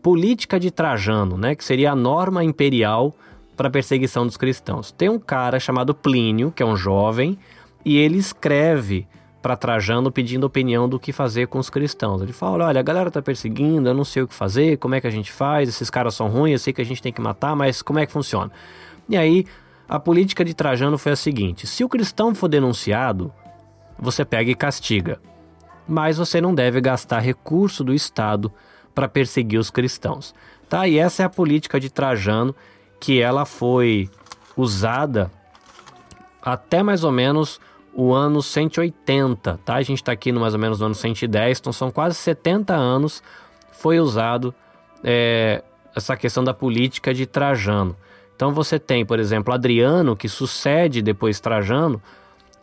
política 0.02 0.58
de 0.58 0.72
Trajano, 0.72 1.38
né? 1.38 1.54
que 1.54 1.64
seria 1.64 1.92
a 1.92 1.94
norma 1.94 2.42
imperial 2.42 3.14
para 3.56 3.68
a 3.68 3.70
perseguição 3.70 4.26
dos 4.26 4.36
cristãos. 4.36 4.90
Tem 4.90 5.08
um 5.08 5.18
cara 5.20 5.60
chamado 5.60 5.94
Plínio, 5.94 6.50
que 6.50 6.60
é 6.60 6.66
um 6.66 6.76
jovem, 6.76 7.38
e 7.84 7.96
ele 7.96 8.18
escreve 8.18 9.06
para 9.40 9.56
Trajano 9.56 10.10
pedindo 10.10 10.42
opinião 10.42 10.88
do 10.88 10.98
que 10.98 11.12
fazer 11.12 11.46
com 11.46 11.60
os 11.60 11.70
cristãos. 11.70 12.20
Ele 12.20 12.32
fala: 12.32 12.66
olha, 12.66 12.80
a 12.80 12.82
galera 12.82 13.12
tá 13.12 13.22
perseguindo, 13.22 13.88
eu 13.88 13.94
não 13.94 14.04
sei 14.04 14.24
o 14.24 14.26
que 14.26 14.34
fazer, 14.34 14.76
como 14.78 14.96
é 14.96 15.00
que 15.00 15.06
a 15.06 15.10
gente 15.10 15.30
faz, 15.30 15.68
esses 15.68 15.88
caras 15.88 16.16
são 16.16 16.26
ruins, 16.26 16.54
eu 16.54 16.58
sei 16.58 16.72
que 16.72 16.82
a 16.82 16.84
gente 16.84 17.00
tem 17.00 17.12
que 17.12 17.20
matar, 17.20 17.54
mas 17.54 17.80
como 17.80 18.00
é 18.00 18.06
que 18.06 18.10
funciona? 18.10 18.50
E 19.08 19.16
aí 19.16 19.46
a 19.88 19.98
política 19.98 20.44
de 20.44 20.54
Trajano 20.54 20.98
foi 20.98 21.12
a 21.12 21.16
seguinte: 21.16 21.66
se 21.66 21.84
o 21.84 21.88
cristão 21.88 22.34
for 22.34 22.48
denunciado, 22.48 23.32
você 23.98 24.24
pega 24.24 24.50
e 24.50 24.54
castiga. 24.54 25.20
Mas 25.86 26.16
você 26.16 26.40
não 26.40 26.54
deve 26.54 26.80
gastar 26.80 27.18
recurso 27.18 27.84
do 27.84 27.92
Estado 27.92 28.50
para 28.94 29.08
perseguir 29.08 29.58
os 29.58 29.70
cristãos. 29.70 30.34
Tá? 30.68 30.88
E 30.88 30.98
essa 30.98 31.22
é 31.22 31.26
a 31.26 31.30
política 31.30 31.78
de 31.78 31.90
Trajano 31.90 32.54
que 32.98 33.20
ela 33.20 33.44
foi 33.44 34.08
usada 34.56 35.30
até 36.40 36.82
mais 36.82 37.04
ou 37.04 37.12
menos 37.12 37.60
o 37.92 38.12
ano 38.12 38.42
180, 38.42 39.60
tá? 39.64 39.74
A 39.74 39.82
gente 39.82 39.98
está 39.98 40.12
aqui 40.12 40.32
no 40.32 40.40
mais 40.40 40.54
ou 40.54 40.60
menos 40.60 40.80
no 40.80 40.86
ano 40.86 40.94
110, 40.94 41.58
então 41.60 41.72
são 41.72 41.90
quase 41.90 42.16
70 42.16 42.74
anos 42.74 43.22
foi 43.72 44.00
usado 44.00 44.54
é, 45.02 45.62
essa 45.94 46.16
questão 46.16 46.42
da 46.42 46.52
política 46.52 47.14
de 47.14 47.26
Trajano. 47.26 47.96
Então 48.36 48.52
você 48.52 48.78
tem, 48.78 49.04
por 49.04 49.18
exemplo, 49.18 49.54
Adriano, 49.54 50.16
que 50.16 50.28
sucede 50.28 51.00
depois 51.02 51.40
Trajano, 51.40 52.02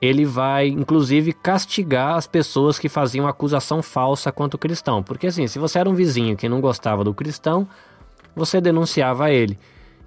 ele 0.02 0.26
vai 0.26 0.68
inclusive 0.68 1.32
castigar 1.32 2.16
as 2.16 2.26
pessoas 2.26 2.80
que 2.80 2.90
faziam 2.90 3.28
acusação 3.28 3.82
falsa 3.82 4.32
contra 4.32 4.56
o 4.56 4.60
cristão. 4.60 5.04
Porque 5.04 5.28
assim, 5.28 5.48
se 5.48 5.60
você 5.60 5.80
era 5.80 5.90
um 5.90 5.94
vizinho 5.94 6.36
que 6.36 6.50
não 6.50 6.60
gostava 6.60 7.04
do 7.04 7.14
cristão, 7.14 7.68
você 8.36 8.60
denunciava 8.60 9.32
ele. 9.32 9.58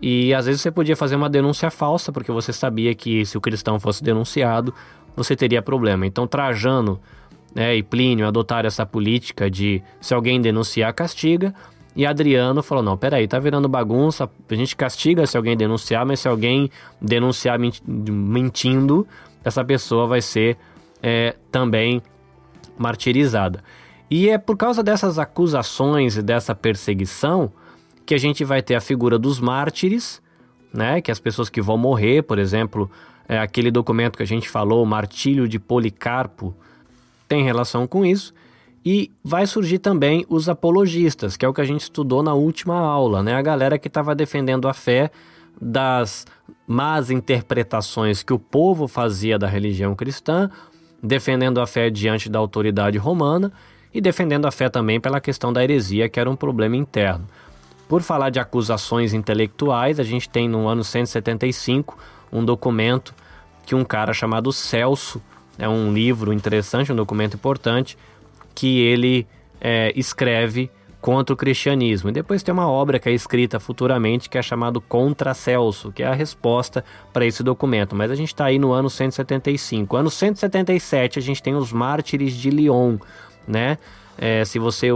E 0.00 0.35
às 0.35 0.47
vezes 0.47 0.61
você 0.61 0.71
podia 0.71 0.97
fazer 0.97 1.16
uma 1.16 1.30
denúncia 1.30 1.71
falsa, 1.71 2.12
porque 2.12 2.33
você 2.33 2.52
sabia 2.52 2.94
que 2.94 3.25
se 3.25 3.38
o 3.38 3.40
cristão 3.40 3.78
fosse 3.78 4.02
denunciado, 4.02 4.75
você 5.16 5.37
teria 5.37 5.62
problema. 5.62 6.06
Então 6.06 6.26
Trajano 6.26 7.00
né, 7.54 7.76
e 7.76 7.83
Plínio 7.83 8.26
adotaram 8.26 8.66
essa 8.66 8.85
política 8.85 9.49
de 9.49 9.80
se 10.00 10.12
alguém 10.12 10.40
denunciar, 10.40 10.92
castiga. 10.92 11.54
E 11.97 12.05
Adriano 12.05 12.63
falou: 12.63 12.83
não, 12.83 12.97
peraí, 12.97 13.29
tá 13.29 13.39
virando 13.39 13.69
bagunça. 13.69 14.29
A 14.49 14.55
gente 14.55 14.75
castiga 14.75 15.27
se 15.27 15.37
alguém 15.37 15.57
denunciar, 15.57 16.05
mas 16.05 16.21
se 16.21 16.29
alguém 16.29 16.71
denunciar 17.01 17.59
mentindo, 17.89 19.07
essa 19.45 19.65
pessoa 19.65 20.07
vai 20.07 20.21
ser 20.21 20.57
é, 21.03 21.35
também 21.51 22.03
martirizada. 22.77 23.63
E 24.11 24.29
é 24.29 24.39
por 24.39 24.57
causa 24.57 24.83
dessas 24.83 25.19
acusações 25.19 26.17
e 26.17 26.23
dessa 26.23 26.55
perseguição 26.55 27.53
que 28.05 28.15
a 28.15 28.19
gente 28.19 28.45
vai 28.45 28.63
ter 28.63 28.75
a 28.75 28.81
figura 28.81 29.19
dos 29.19 29.41
mártires, 29.41 30.21
né? 30.73 31.01
Que 31.01 31.11
as 31.11 31.19
pessoas 31.19 31.49
que 31.49 31.63
vão 31.63 31.79
morrer, 31.79 32.23
por 32.23 32.39
exemplo, 32.39 32.91
é 33.29 33.39
aquele 33.39 33.71
documento 33.71 34.17
que 34.17 34.23
a 34.23 34.27
gente 34.27 34.49
falou, 34.49 34.83
o 34.83 34.87
Martírio 34.87 35.49
de 35.49 35.59
Policarpo, 35.59 36.55
tem 37.27 37.43
relação 37.43 37.87
com 37.87 38.05
isso. 38.05 38.35
E 38.85 39.11
vai 39.25 39.47
surgir 39.47 39.79
também 39.79 40.26
os 40.29 40.49
apologistas, 40.49 41.37
que 41.37 41.45
é 41.45 41.49
o 41.49 41.55
que 41.55 41.61
a 41.61 41.64
gente 41.64 41.81
estudou 41.81 42.23
na 42.23 42.35
última 42.35 42.79
aula, 42.79 43.23
né? 43.23 43.35
A 43.35 43.41
galera 43.41 43.79
que 43.79 43.88
estava 43.88 44.14
defendendo 44.14 44.69
a 44.69 44.75
fé 44.75 45.11
das 45.59 46.26
más 46.67 47.11
interpretações 47.11 48.23
que 48.23 48.33
o 48.33 48.38
povo 48.38 48.87
fazia 48.87 49.38
da 49.38 49.47
religião 49.47 49.95
cristã, 49.95 50.50
defendendo 51.03 51.61
a 51.61 51.67
fé 51.67 51.88
diante 51.88 52.29
da 52.29 52.38
autoridade 52.38 52.99
romana 52.99 53.53
e 53.93 54.00
defendendo 54.00 54.47
a 54.47 54.50
fé 54.50 54.69
também 54.69 55.00
pela 55.00 55.21
questão 55.21 55.53
da 55.53 55.62
heresia, 55.62 56.09
que 56.09 56.21
era 56.21 56.29
um 56.29 56.37
problema 56.37 56.76
interno. 56.76 57.26
Por 57.88 58.03
falar 58.03 58.31
de 58.31 58.41
acusações 58.41 59.14
intelectuais, 59.14 60.00
a 60.00 60.03
gente 60.03 60.29
tem 60.29 60.49
no 60.49 60.67
ano 60.67 60.83
175 60.83 61.97
um 62.33 62.45
documento 62.45 63.14
que 63.64 63.75
um 63.75 63.85
cara 63.85 64.12
chamado 64.12 64.53
Celso, 64.53 65.23
é 65.59 65.69
um 65.69 65.93
livro 65.93 66.33
interessante, 66.33 66.93
um 66.93 66.97
documento 66.97 67.35
importante, 67.35 67.97
que 68.54 68.80
ele 68.80 69.26
é, 69.61 69.92
escreve 69.96 70.70
contra 71.00 71.34
o 71.34 71.37
cristianismo. 71.37 72.08
E 72.08 72.12
depois 72.12 72.42
tem 72.42 72.52
uma 72.52 72.66
obra 72.66 72.99
que 72.99 73.08
é 73.08 73.12
escrita 73.12 73.61
futuramente 73.61 74.30
que 74.30 74.38
é 74.38 74.42
chamado 74.42 74.80
Contra 74.80 75.34
Celso, 75.34 75.92
que 75.92 76.02
é 76.02 76.06
a 76.06 76.14
resposta 76.14 76.82
para 77.12 77.26
esse 77.26 77.42
documento. 77.42 77.94
Mas 77.94 78.11
a 78.11 78.14
gente 78.14 78.28
está 78.28 78.46
aí 78.46 78.58
no 78.58 78.73
ano 78.73 78.88
175. 78.88 79.96
Ano 79.96 80.11
177 80.11 81.18
a 81.18 81.23
gente 81.23 81.42
tem 81.42 81.54
os 81.54 81.73
Mártires 81.73 82.32
de 82.32 82.49
Lyon, 82.49 82.96
né? 83.46 83.76
É, 84.16 84.44
se 84.44 84.58
você 84.58 84.88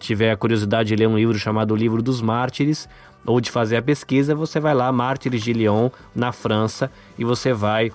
tiver 0.00 0.32
a 0.32 0.36
curiosidade 0.36 0.88
de 0.88 0.96
ler 0.96 1.06
um 1.06 1.16
livro 1.16 1.38
chamado 1.38 1.76
Livro 1.76 2.02
dos 2.02 2.20
Mártires, 2.20 2.88
ou 3.26 3.40
de 3.40 3.50
fazer 3.50 3.76
a 3.76 3.82
pesquisa, 3.82 4.34
você 4.34 4.58
vai 4.58 4.74
lá, 4.74 4.90
Mártires 4.90 5.42
de 5.42 5.52
Lyon, 5.52 5.88
na 6.14 6.32
França, 6.32 6.90
e 7.18 7.24
você 7.24 7.52
vai 7.52 7.92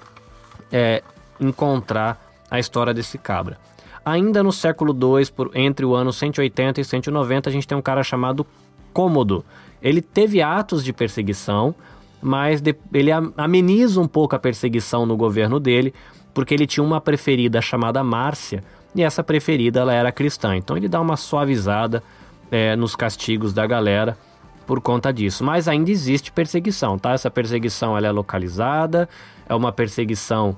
é, 0.71 1.03
encontrar 1.39 2.19
a 2.49 2.59
história 2.59 2.93
desse 2.93 3.17
cabra. 3.17 3.57
Ainda 4.03 4.41
no 4.41 4.51
século 4.51 4.93
II, 4.93 5.25
por, 5.31 5.51
entre 5.53 5.85
o 5.85 5.93
ano 5.93 6.11
180 6.11 6.81
e 6.81 6.83
190, 6.83 7.49
a 7.49 7.53
gente 7.53 7.67
tem 7.67 7.77
um 7.77 7.81
cara 7.81 8.03
chamado 8.03 8.45
Cômodo. 8.93 9.43
Ele 9.81 10.01
teve 10.01 10.41
atos 10.41 10.83
de 10.83 10.91
perseguição, 10.91 11.75
mas 12.21 12.61
de, 12.61 12.75
ele 12.93 13.11
ameniza 13.37 13.99
um 14.01 14.07
pouco 14.07 14.35
a 14.35 14.39
perseguição 14.39 15.05
no 15.05 15.15
governo 15.15 15.59
dele, 15.59 15.93
porque 16.33 16.53
ele 16.53 16.67
tinha 16.67 16.83
uma 16.83 16.99
preferida 16.99 17.61
chamada 17.61 18.03
Márcia, 18.03 18.63
e 18.95 19.03
essa 19.03 19.23
preferida 19.23 19.81
ela 19.81 19.93
era 19.93 20.11
cristã. 20.11 20.55
Então 20.55 20.75
ele 20.75 20.87
dá 20.87 20.99
uma 20.99 21.15
suavizada 21.15 22.03
é, 22.51 22.75
nos 22.75 22.95
castigos 22.95 23.53
da 23.53 23.65
galera 23.67 24.17
por 24.65 24.81
conta 24.81 25.11
disso. 25.13 25.43
Mas 25.43 25.67
ainda 25.67 25.91
existe 25.91 26.31
perseguição, 26.31 26.97
tá? 26.97 27.13
Essa 27.13 27.29
perseguição 27.29 27.97
ela 27.97 28.07
é 28.07 28.11
localizada, 28.11 29.07
é 29.47 29.55
uma 29.55 29.71
perseguição 29.71 30.57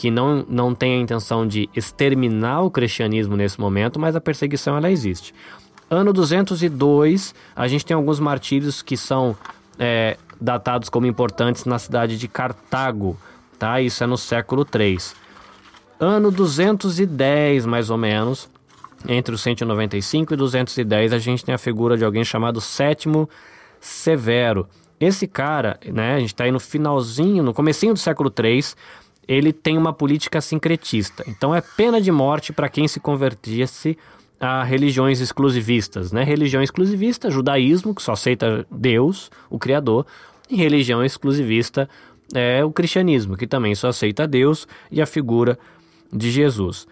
que 0.00 0.10
não, 0.10 0.46
não 0.48 0.74
tem 0.74 0.94
a 0.94 0.98
intenção 1.02 1.46
de 1.46 1.68
exterminar 1.76 2.62
o 2.62 2.70
cristianismo 2.70 3.36
nesse 3.36 3.60
momento, 3.60 4.00
mas 4.00 4.16
a 4.16 4.20
perseguição 4.20 4.74
ela 4.74 4.90
existe. 4.90 5.34
Ano 5.90 6.10
202, 6.10 7.34
a 7.54 7.68
gente 7.68 7.84
tem 7.84 7.94
alguns 7.94 8.18
martírios 8.18 8.80
que 8.80 8.96
são 8.96 9.36
é, 9.78 10.16
datados 10.40 10.88
como 10.88 11.04
importantes 11.04 11.66
na 11.66 11.78
cidade 11.78 12.16
de 12.16 12.26
Cartago, 12.28 13.14
tá? 13.58 13.78
Isso 13.82 14.02
é 14.02 14.06
no 14.06 14.16
século 14.16 14.64
3. 14.64 15.14
Ano 16.00 16.30
210, 16.30 17.66
mais 17.66 17.90
ou 17.90 17.98
menos, 17.98 18.48
entre 19.06 19.34
os 19.34 19.42
195 19.42 20.32
e 20.32 20.36
210, 20.38 21.12
a 21.12 21.18
gente 21.18 21.44
tem 21.44 21.54
a 21.54 21.58
figura 21.58 21.98
de 21.98 22.06
alguém 22.06 22.24
chamado 22.24 22.58
Sétimo 22.58 23.28
Severo. 23.78 24.66
Esse 24.98 25.26
cara, 25.26 25.78
né, 25.84 26.14
a 26.14 26.20
gente 26.20 26.32
está 26.32 26.44
aí 26.44 26.50
no 26.50 26.60
finalzinho, 26.60 27.42
no 27.42 27.52
comecinho 27.52 27.92
do 27.92 27.98
século 27.98 28.30
3, 28.30 28.74
ele 29.30 29.52
tem 29.52 29.78
uma 29.78 29.92
política 29.92 30.40
sincretista. 30.40 31.22
Então 31.28 31.54
é 31.54 31.60
pena 31.60 32.00
de 32.00 32.10
morte 32.10 32.52
para 32.52 32.68
quem 32.68 32.88
se 32.88 32.98
convertisse 32.98 33.96
a 34.40 34.64
religiões 34.64 35.20
exclusivistas, 35.20 36.10
né? 36.10 36.24
Religião 36.24 36.60
exclusivista, 36.60 37.30
judaísmo, 37.30 37.94
que 37.94 38.02
só 38.02 38.12
aceita 38.12 38.66
Deus, 38.68 39.30
o 39.48 39.56
Criador, 39.56 40.04
e 40.48 40.56
religião 40.56 41.04
exclusivista 41.04 41.88
é 42.34 42.64
o 42.64 42.72
cristianismo, 42.72 43.36
que 43.36 43.46
também 43.46 43.72
só 43.72 43.88
aceita 43.88 44.26
Deus 44.26 44.66
e 44.90 45.00
a 45.00 45.06
figura 45.06 45.56
de 46.12 46.28
Jesus. 46.28 46.88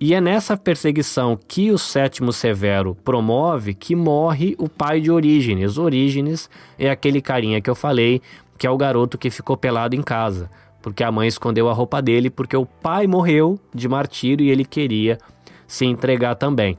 E 0.00 0.14
é 0.14 0.20
nessa 0.20 0.56
perseguição 0.56 1.36
que 1.48 1.72
o 1.72 1.78
sétimo 1.78 2.32
Severo 2.32 2.96
promove 3.04 3.74
que 3.74 3.96
morre 3.96 4.54
o 4.58 4.68
pai 4.68 5.00
de 5.00 5.10
Orígenes. 5.10 5.76
Orígenes 5.76 6.48
é 6.78 6.88
aquele 6.88 7.20
carinha 7.20 7.60
que 7.60 7.70
eu 7.70 7.74
falei, 7.74 8.22
que 8.56 8.66
é 8.66 8.70
o 8.70 8.76
garoto 8.76 9.18
que 9.18 9.30
ficou 9.30 9.56
pelado 9.56 9.96
em 9.96 10.02
casa, 10.02 10.48
porque 10.84 11.02
a 11.02 11.10
mãe 11.10 11.26
escondeu 11.26 11.70
a 11.70 11.72
roupa 11.72 12.02
dele, 12.02 12.28
porque 12.28 12.54
o 12.54 12.66
pai 12.66 13.06
morreu 13.06 13.58
de 13.74 13.88
martírio 13.88 14.44
e 14.44 14.50
ele 14.50 14.66
queria 14.66 15.16
se 15.66 15.86
entregar 15.86 16.34
também. 16.34 16.76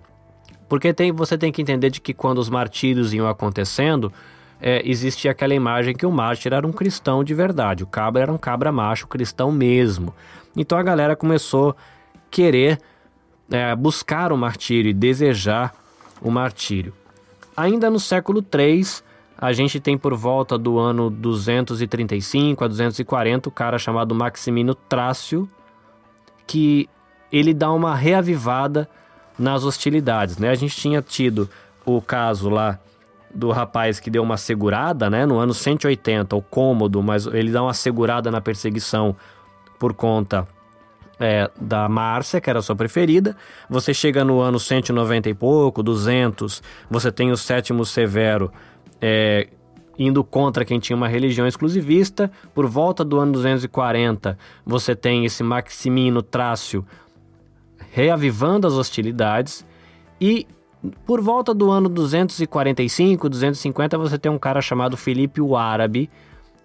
Porque 0.70 0.94
tem, 0.94 1.12
você 1.12 1.36
tem 1.36 1.52
que 1.52 1.60
entender 1.60 1.90
de 1.90 2.00
que 2.00 2.14
quando 2.14 2.38
os 2.38 2.48
martírios 2.48 3.16
iam 3.16 3.28
acontecendo, 3.28 4.14
é, 4.62 4.88
existia 4.88 5.32
aquela 5.32 5.56
imagem 5.56 5.96
que 5.96 6.06
o 6.06 6.12
mártir 6.12 6.54
era 6.54 6.68
um 6.68 6.72
cristão 6.72 7.24
de 7.24 7.34
verdade, 7.34 7.84
o 7.84 7.88
cabra 7.88 8.22
era 8.22 8.32
um 8.32 8.38
cabra 8.38 8.72
macho 8.72 9.08
cristão 9.08 9.52
mesmo. 9.52 10.14
Então 10.56 10.78
a 10.78 10.84
galera 10.84 11.16
começou 11.16 11.72
a 11.72 11.76
querer 12.30 12.80
é, 13.50 13.76
buscar 13.76 14.32
o 14.32 14.38
martírio 14.38 14.92
e 14.92 14.94
desejar 14.94 15.74
o 16.22 16.30
martírio. 16.30 16.94
Ainda 17.58 17.90
no 17.90 18.00
século 18.00 18.46
III, 18.54 18.84
a 19.38 19.52
gente 19.52 19.80
tem 19.80 19.98
por 19.98 20.16
volta 20.16 20.58
do 20.58 20.80
ano 20.80 21.10
235 21.10 22.64
a 22.64 22.68
240 22.68 23.50
o 23.50 23.52
cara 23.52 23.78
chamado 23.78 24.16
Maximino 24.16 24.74
Trácio, 24.74 25.50
que 26.48 26.90
ele 27.32 27.54
dá 27.54 27.72
uma 27.72 27.96
reavivada 27.96 28.90
nas 29.38 29.64
hostilidades. 29.64 30.38
Né? 30.38 30.50
A 30.50 30.56
gente 30.56 30.76
tinha 30.76 31.02
tido 31.02 31.50
o 31.86 32.02
caso 32.02 32.50
lá 32.50 32.80
do 33.34 33.52
rapaz 33.52 34.00
que 34.00 34.10
deu 34.10 34.24
uma 34.24 34.38
segurada, 34.38 35.10
né? 35.10 35.26
No 35.26 35.38
ano 35.38 35.54
180, 35.54 36.34
o 36.36 36.42
cômodo, 36.42 37.04
mas 37.04 37.26
ele 37.28 37.52
dá 37.52 37.62
uma 37.62 37.74
segurada 37.74 38.32
na 38.32 38.40
perseguição 38.40 39.14
por 39.78 39.94
conta 39.94 40.48
é, 41.20 41.52
da 41.60 41.90
Márcia, 41.90 42.40
que 42.40 42.50
era 42.50 42.60
a 42.60 42.62
sua 42.62 42.78
preferida. 42.78 43.36
Você 43.70 43.94
chega 43.94 44.24
no 44.24 44.40
ano 44.40 44.58
190 44.58 45.30
e 45.30 45.34
pouco, 45.34 45.84
200, 45.84 46.64
você 46.90 47.12
tem 47.12 47.30
o 47.32 47.38
sétimo 47.38 47.86
Severo 47.86 48.52
é, 49.02 49.48
indo 49.98 50.24
contra 50.24 50.66
quem 50.66 50.80
tinha 50.80 50.96
uma 50.96 51.08
religião 51.08 51.48
exclusivista. 51.48 52.32
Por 52.54 52.68
volta 52.68 53.04
do 53.04 53.20
ano 53.20 53.34
240, 53.34 54.38
você 54.66 54.96
tem 54.96 55.26
esse 55.26 55.44
Maximino 55.44 56.22
Trácio 56.22 56.86
reavivando 57.92 58.68
as 58.68 58.74
hostilidades. 58.74 59.66
E 60.20 60.48
por 61.06 61.22
volta 61.22 61.54
do 61.54 61.72
ano 61.72 61.90
245, 61.90 63.30
250, 63.30 63.98
você 63.98 64.18
tem 64.18 64.32
um 64.32 64.38
cara 64.38 64.62
chamado 64.62 64.98
Filipe 64.98 65.42
o 65.42 65.56
Árabe, 65.56 66.10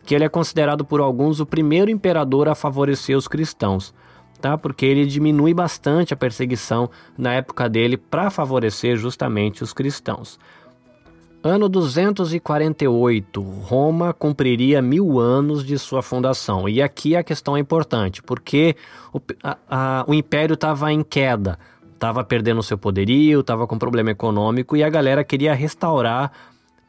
que 0.05 0.15
ele 0.15 0.25
é 0.25 0.29
considerado 0.29 0.85
por 0.85 1.01
alguns 1.01 1.41
o 1.41 1.47
primeiro 1.47 1.91
imperador 1.91 2.49
a 2.49 2.55
favorecer 2.55 3.17
os 3.17 3.29
cristãos 3.29 3.95
tá? 4.41 4.57
Porque 4.57 4.87
ele 4.87 5.07
diminui 5.07 5.53
bastante 5.53 6.15
a 6.15 6.17
perseguição 6.17 6.91
na 7.17 7.35
época 7.35 7.69
dele 7.69 7.97
para 7.97 8.31
favorecer 8.31 8.97
justamente 8.97 9.63
os 9.63 9.73
cristãos. 9.73 10.39
Ano 11.43 11.71
248, 11.71 13.41
Roma 13.41 14.13
cumpriria 14.13 14.83
mil 14.83 15.19
anos 15.19 15.65
de 15.65 15.79
sua 15.79 16.03
fundação. 16.03 16.69
E 16.69 16.83
aqui 16.83 17.17
a 17.17 17.25
questão 17.25 17.57
é 17.57 17.61
importante, 17.61 18.23
porque 18.23 18.77
o, 19.11 19.19
a, 19.43 19.57
a, 19.71 20.05
o 20.07 20.13
império 20.13 20.53
estava 20.53 20.93
em 20.93 21.03
queda, 21.03 21.59
estava 21.95 22.23
perdendo 22.23 22.63
seu 22.63 22.77
poderio, 22.77 23.41
estava 23.41 23.67
com 23.67 23.79
problema 23.79 24.11
econômico 24.11 24.77
e 24.77 24.85
a 24.85 24.91
galera 24.91 25.25
queria 25.25 25.55
restaurar 25.55 26.31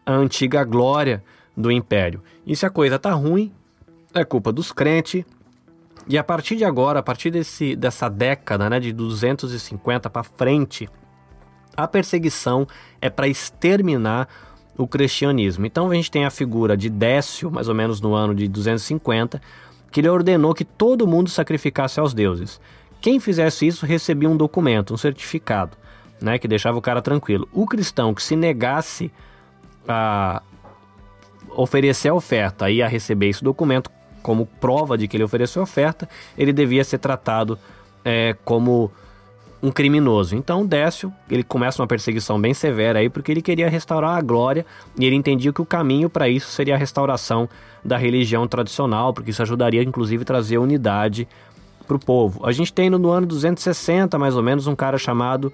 a 0.06 0.12
antiga 0.12 0.66
glória 0.66 1.24
do 1.56 1.72
império. 1.72 2.22
E 2.46 2.54
se 2.54 2.66
a 2.66 2.70
coisa 2.70 3.00
tá 3.00 3.12
ruim, 3.14 3.54
é 4.14 4.26
culpa 4.26 4.52
dos 4.52 4.74
crentes, 4.74 5.24
e 6.10 6.18
a 6.18 6.24
partir 6.26 6.58
de 6.58 6.66
agora, 6.66 7.00
a 7.00 7.04
partir 7.04 7.32
desse, 7.32 7.74
dessa 7.74 8.10
década, 8.10 8.70
né, 8.70 8.82
de 8.82 8.92
250 8.92 10.10
para 10.10 10.24
frente, 10.24 10.90
a 11.76 11.88
perseguição 11.88 12.68
é 13.02 13.10
para 13.10 13.28
exterminar 13.28 14.28
o 14.78 14.88
cristianismo. 14.88 15.66
Então 15.66 15.90
a 15.90 15.96
gente 15.96 16.12
tem 16.12 16.26
a 16.26 16.30
figura 16.30 16.78
de 16.78 16.90
Décio, 16.90 17.52
mais 17.52 17.68
ou 17.68 17.76
menos 17.76 18.00
no 18.00 18.14
ano 18.14 18.34
de 18.34 18.48
250, 18.48 19.42
que 19.92 20.00
ele 20.00 20.10
ordenou 20.10 20.54
que 20.54 20.64
todo 20.64 21.08
mundo 21.08 21.30
sacrificasse 21.30 22.00
aos 22.00 22.14
deuses. 22.14 22.60
Quem 23.02 23.20
fizesse 23.20 23.66
isso 23.66 23.86
recebia 23.86 24.30
um 24.30 24.38
documento, 24.38 24.94
um 24.94 24.98
certificado, 24.98 25.76
né, 26.22 26.38
que 26.38 26.48
deixava 26.48 26.78
o 26.78 26.82
cara 26.82 27.02
tranquilo. 27.02 27.48
O 27.52 27.66
cristão 27.66 28.14
que 28.14 28.22
se 28.22 28.36
negasse 28.36 29.12
a 29.88 30.42
oferecer 31.56 32.10
a 32.10 32.14
oferta 32.14 32.70
e 32.70 32.82
a 32.82 32.88
receber 32.88 33.28
esse 33.28 33.44
documento 33.44 33.90
como 34.22 34.46
prova 34.46 34.98
de 34.98 35.08
que 35.08 35.18
ele 35.18 35.24
ofereceu 35.24 35.64
oferta, 35.64 36.08
ele 36.38 36.54
devia 36.54 36.84
ser 36.84 37.00
tratado 37.00 37.58
é, 38.06 38.36
como 38.46 38.92
um 39.62 39.72
criminoso. 39.72 40.36
Então 40.36 40.66
Décio, 40.66 41.14
ele 41.30 41.44
começa 41.44 41.82
uma 41.82 41.88
perseguição 41.88 42.40
bem 42.40 42.54
severa 42.54 43.00
aí 43.00 43.10
porque 43.10 43.32
ele 43.32 43.42
queria 43.42 43.70
restaurar 43.70 44.18
a 44.18 44.22
glória 44.22 44.66
e 44.98 45.06
ele 45.06 45.16
entendia 45.16 45.54
que 45.54 45.62
o 45.62 45.66
caminho 45.66 46.10
para 46.10 46.28
isso 46.28 46.50
seria 46.50 46.76
a 46.76 46.78
restauração 46.78 47.48
da 47.84 47.98
religião 47.98 48.48
tradicional, 48.48 49.14
porque 49.14 49.32
isso 49.32 49.42
ajudaria 49.42 49.84
inclusive 49.84 50.24
a 50.24 50.26
trazer 50.26 50.58
unidade 50.58 51.28
para 51.88 51.96
o 51.96 52.00
povo. 52.00 52.46
A 52.46 52.52
gente 52.52 52.74
tem 52.74 52.90
no 52.90 53.10
ano 53.10 53.28
260 53.28 54.18
mais 54.18 54.36
ou 54.36 54.44
menos 54.44 54.68
um 54.68 54.76
cara 54.76 54.98
chamado 54.98 55.54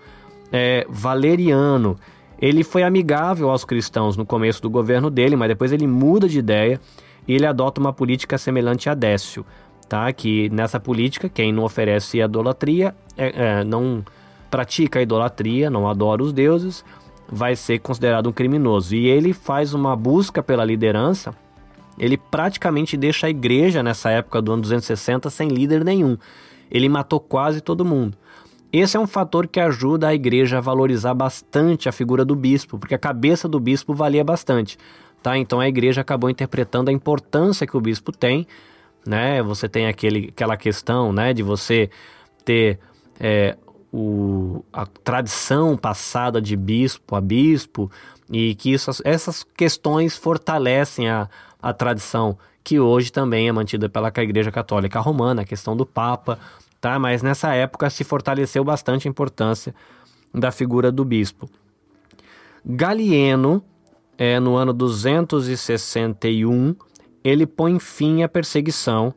é, 0.52 0.86
Valeriano. 0.90 1.98
Ele 2.40 2.64
foi 2.64 2.84
amigável 2.84 3.50
aos 3.50 3.66
cristãos 3.66 4.16
no 4.16 4.26
começo 4.26 4.62
do 4.62 4.70
governo 4.70 5.10
dele, 5.10 5.36
mas 5.36 5.50
depois 5.50 5.72
ele 5.72 5.88
muda 5.88 6.30
de 6.30 6.38
ideia 6.38 6.80
e 7.28 7.34
ele 7.34 7.46
adota 7.46 7.82
uma 7.82 7.92
política 7.92 8.38
semelhante 8.38 8.90
a 8.90 8.94
Décio, 8.94 9.46
tá? 9.88 10.12
Que 10.12 10.50
nessa 10.50 10.80
política, 10.80 11.30
quem 11.30 11.52
não 11.52 11.64
oferece 11.64 12.20
idolatria, 12.20 12.96
é, 13.18 13.60
é, 13.60 13.64
não 13.64 14.04
pratica 14.50 15.02
idolatria, 15.02 15.70
não 15.70 15.88
adora 15.88 16.24
os 16.24 16.32
deuses, 16.34 16.84
vai 17.30 17.56
ser 17.56 17.80
considerado 17.80 18.30
um 18.30 18.34
criminoso. 18.34 18.96
E 18.96 19.08
ele 19.08 19.34
faz 19.34 19.74
uma 19.74 19.96
busca 19.96 20.42
pela 20.42 20.64
liderança, 20.64 21.34
ele 21.98 22.18
praticamente 22.18 22.96
deixa 22.96 23.28
a 23.28 23.30
igreja 23.30 23.82
nessa 23.82 24.10
época 24.12 24.42
do 24.42 24.54
ano 24.54 24.62
260 24.62 25.30
sem 25.30 25.48
líder 25.48 25.84
nenhum. 25.84 26.18
Ele 26.70 26.88
matou 26.88 27.20
quase 27.20 27.62
todo 27.62 27.86
mundo. 27.86 28.18
Esse 28.72 28.98
é 28.98 29.00
um 29.00 29.08
fator 29.08 29.48
que 29.48 29.60
ajuda 29.60 30.10
a 30.10 30.14
igreja 30.14 30.58
a 30.58 30.62
valorizar 30.62 31.14
bastante 31.14 31.88
a 31.88 31.92
figura 31.92 32.26
do 32.26 32.36
bispo, 32.36 32.78
porque 32.78 32.94
a 32.94 33.00
cabeça 33.00 33.48
do 33.48 33.60
bispo 33.60 33.94
valia 33.94 34.24
bastante. 34.24 34.78
Tá? 35.24 35.38
Então 35.38 35.60
a 35.60 35.68
igreja 35.68 36.02
acabou 36.02 36.30
interpretando 36.30 36.90
a 36.90 36.92
importância 36.92 37.66
que 37.66 37.78
o 37.78 37.82
bispo 37.82 38.12
tem, 38.12 38.46
né? 39.08 39.42
Você 39.42 39.70
tem 39.70 39.88
aquele, 39.88 40.30
aquela 40.30 40.58
questão, 40.58 41.14
né, 41.14 41.34
de 41.34 41.42
você 41.42 41.90
ter 42.44 42.80
é, 43.20 43.58
o, 43.92 44.64
a 44.72 44.86
tradição 44.86 45.76
passada 45.78 46.42
de 46.42 46.56
bispo 46.56 47.16
a 47.16 47.22
bispo 47.22 47.90
e 48.30 48.56
que 48.56 48.74
isso, 48.74 48.92
essas 49.04 49.44
questões 49.44 50.18
fortalecem 50.18 51.10
a, 51.10 51.30
a 51.62 51.74
tradição 51.74 52.38
que 52.64 52.80
hoje 52.80 53.12
também 53.12 53.48
é 53.48 53.52
mantida 53.52 53.88
pela 53.88 54.12
Igreja 54.18 54.52
Católica 54.52 55.00
Romana, 55.00 55.44
a 55.44 55.46
questão 55.46 55.76
do 55.76 55.86
Papa, 55.86 56.38
tá? 56.82 57.00
Mas 57.00 57.24
nessa 57.24 57.54
época 57.54 57.90
se 57.90 58.04
fortaleceu 58.04 58.62
bastante 58.62 59.08
a 59.08 59.10
importância 59.10 59.74
da 60.34 60.52
figura 60.52 60.92
do 60.92 61.06
bispo. 61.06 61.50
Galieno 62.66 63.64
é, 64.18 64.40
no 64.40 64.56
ano 64.56 64.74
261, 64.74 66.76
ele 67.28 67.46
põe 67.46 67.78
fim 67.80 68.24
à 68.24 68.30
perseguição, 68.30 69.14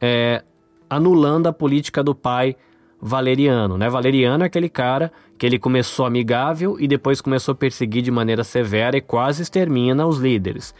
é, 0.00 0.42
anulando 0.88 1.46
a 1.46 1.52
política 1.52 2.02
do 2.02 2.14
pai 2.14 2.54
Valeriano. 3.00 3.78
Né? 3.78 3.88
Valeriano 3.88 4.44
é 4.44 4.46
aquele 4.46 4.68
cara 4.68 5.10
que 5.38 5.46
ele 5.46 5.58
começou 5.58 6.04
amigável 6.04 6.76
e 6.78 6.86
depois 6.86 7.20
começou 7.22 7.52
a 7.52 7.54
perseguir 7.54 8.02
de 8.02 8.10
maneira 8.10 8.44
severa 8.44 8.96
e 8.96 9.00
quase 9.00 9.42
extermina 9.42 10.06
os 10.06 10.18
líderes. 10.18 10.74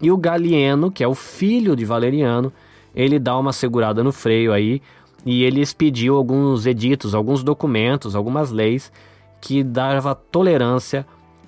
E 0.00 0.10
o 0.10 0.16
Galieno, 0.16 0.90
que 0.90 1.02
é 1.02 1.08
o 1.08 1.14
filho 1.14 1.74
de 1.74 1.84
Valeriano, 1.84 2.52
ele 2.94 3.18
dá 3.18 3.36
uma 3.36 3.52
segurada 3.52 4.04
no 4.04 4.12
freio 4.12 4.52
aí 4.52 4.80
e 5.26 5.42
ele 5.42 5.60
expediu 5.60 6.16
alguns 6.16 6.64
editos, 6.64 7.12
alguns 7.12 7.42
documentos, 7.42 8.14
algumas 8.14 8.52
leis 8.52 8.92
que 9.40 9.64
dava 9.64 10.14
tolerância 10.14 11.04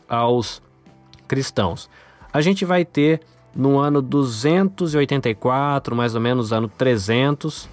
aos 0.09 0.61
cristãos. 1.29 1.88
A 2.33 2.40
gente 2.40 2.64
vai 2.64 2.85
ter 2.85 3.20
no 3.57 3.79
ano 3.79 4.03
284, 4.03 5.97
mais 5.97 6.14
ou 6.14 6.21
menos 6.21 6.53
ano 6.53 6.69
300, 6.69 7.69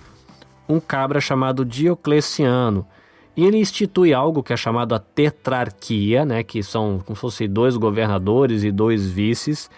um 0.68 0.80
cabra 0.80 1.20
chamado 1.20 1.66
Diocleciano. 1.66 2.88
E 3.36 3.44
ele 3.44 3.58
institui 3.58 4.14
algo 4.14 4.42
que 4.42 4.54
é 4.54 4.58
chamado 4.58 4.96
a 4.96 5.00
tetrarquia, 5.00 6.24
né, 6.24 6.44
que 6.44 6.64
são 6.64 7.02
como 7.04 7.16
se 7.16 7.22
fossem 7.22 7.50
dois 7.50 7.76
governadores 7.76 8.64
e 8.64 8.72
dois 8.72 9.10
vices, 9.10 9.70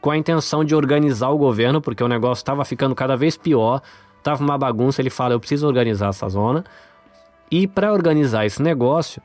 com 0.00 0.10
a 0.10 0.16
intenção 0.16 0.64
de 0.64 0.74
organizar 0.74 1.30
o 1.30 1.38
governo, 1.38 1.80
porque 1.80 2.04
o 2.04 2.08
negócio 2.08 2.42
estava 2.42 2.64
ficando 2.64 2.94
cada 2.94 3.16
vez 3.16 3.36
pior, 3.36 3.82
estava 4.18 4.42
uma 4.44 4.56
bagunça. 4.56 5.02
Ele 5.02 5.10
fala: 5.10 5.34
eu 5.34 5.40
preciso 5.40 5.66
organizar 5.66 6.10
essa 6.10 6.28
zona. 6.28 6.64
E 7.50 7.66
para 7.66 7.92
organizar 7.92 8.46
esse 8.46 8.62
negócio, 8.62 9.20